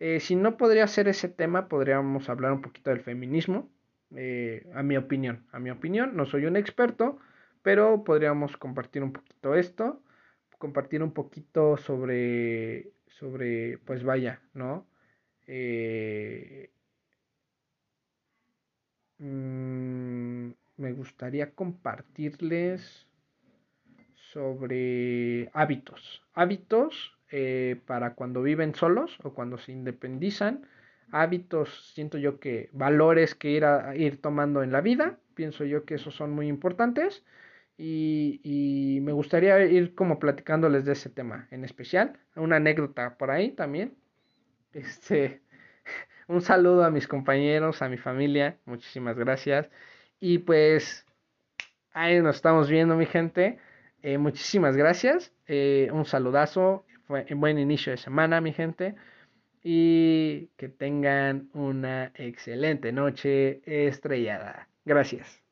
Eh, 0.00 0.18
si 0.18 0.34
no 0.34 0.56
podría 0.56 0.86
ser 0.86 1.06
ese 1.06 1.28
tema, 1.28 1.68
podríamos 1.68 2.28
hablar 2.28 2.52
un 2.52 2.62
poquito 2.62 2.90
del 2.90 3.00
feminismo. 3.00 3.70
Eh, 4.16 4.66
a 4.74 4.82
mi 4.82 4.96
opinión, 4.96 5.46
a 5.52 5.60
mi 5.60 5.70
opinión, 5.70 6.16
no 6.16 6.26
soy 6.26 6.46
un 6.46 6.56
experto, 6.56 7.18
pero 7.62 8.02
podríamos 8.02 8.56
compartir 8.56 9.02
un 9.04 9.12
poquito 9.12 9.54
esto, 9.54 10.02
compartir 10.58 11.02
un 11.02 11.12
poquito 11.12 11.76
sobre, 11.76 12.92
sobre, 13.06 13.78
pues 13.78 14.02
vaya, 14.02 14.40
¿no? 14.54 14.86
Eh, 15.46 16.70
mm, 19.20 20.50
me 20.76 20.92
gustaría 20.92 21.52
compartirles 21.52 23.06
sobre 24.32 25.50
hábitos. 25.52 26.22
Hábitos 26.34 27.16
eh, 27.30 27.80
para 27.86 28.14
cuando 28.14 28.42
viven 28.42 28.74
solos 28.74 29.18
o 29.22 29.34
cuando 29.34 29.58
se 29.58 29.72
independizan. 29.72 30.66
Hábitos, 31.12 31.92
siento 31.94 32.18
yo 32.18 32.38
que 32.40 32.70
valores 32.72 33.34
que 33.34 33.50
ir, 33.50 33.64
a, 33.64 33.96
ir 33.96 34.20
tomando 34.20 34.62
en 34.62 34.72
la 34.72 34.80
vida. 34.80 35.18
Pienso 35.34 35.64
yo 35.64 35.84
que 35.84 35.94
esos 35.94 36.14
son 36.14 36.30
muy 36.30 36.48
importantes. 36.48 37.24
Y, 37.76 38.40
y, 38.44 39.00
me 39.00 39.12
gustaría 39.12 39.64
ir 39.64 39.94
como 39.94 40.18
platicándoles 40.18 40.84
de 40.84 40.92
ese 40.92 41.08
tema 41.08 41.48
en 41.50 41.64
especial. 41.64 42.18
Una 42.36 42.56
anécdota 42.56 43.16
por 43.16 43.30
ahí 43.30 43.52
también. 43.52 43.94
Este, 44.72 45.42
un 46.30 46.40
saludo 46.42 46.84
a 46.84 46.90
mis 46.90 47.08
compañeros, 47.08 47.82
a 47.82 47.88
mi 47.88 47.98
familia. 47.98 48.56
Muchísimas 48.64 49.18
gracias. 49.18 49.68
Y 50.20 50.38
pues 50.38 51.04
ahí 51.92 52.20
nos 52.22 52.36
estamos 52.36 52.70
viendo, 52.70 52.96
mi 52.96 53.06
gente. 53.06 53.58
Eh, 54.02 54.16
muchísimas 54.16 54.76
gracias. 54.76 55.32
Eh, 55.48 55.88
un 55.92 56.04
saludazo. 56.04 56.84
Un 57.08 57.40
buen 57.40 57.58
inicio 57.58 57.90
de 57.90 57.96
semana, 57.96 58.40
mi 58.40 58.52
gente. 58.52 58.94
Y 59.64 60.46
que 60.56 60.68
tengan 60.68 61.50
una 61.52 62.12
excelente 62.14 62.92
noche 62.92 63.60
estrellada. 63.66 64.68
Gracias. 64.84 65.49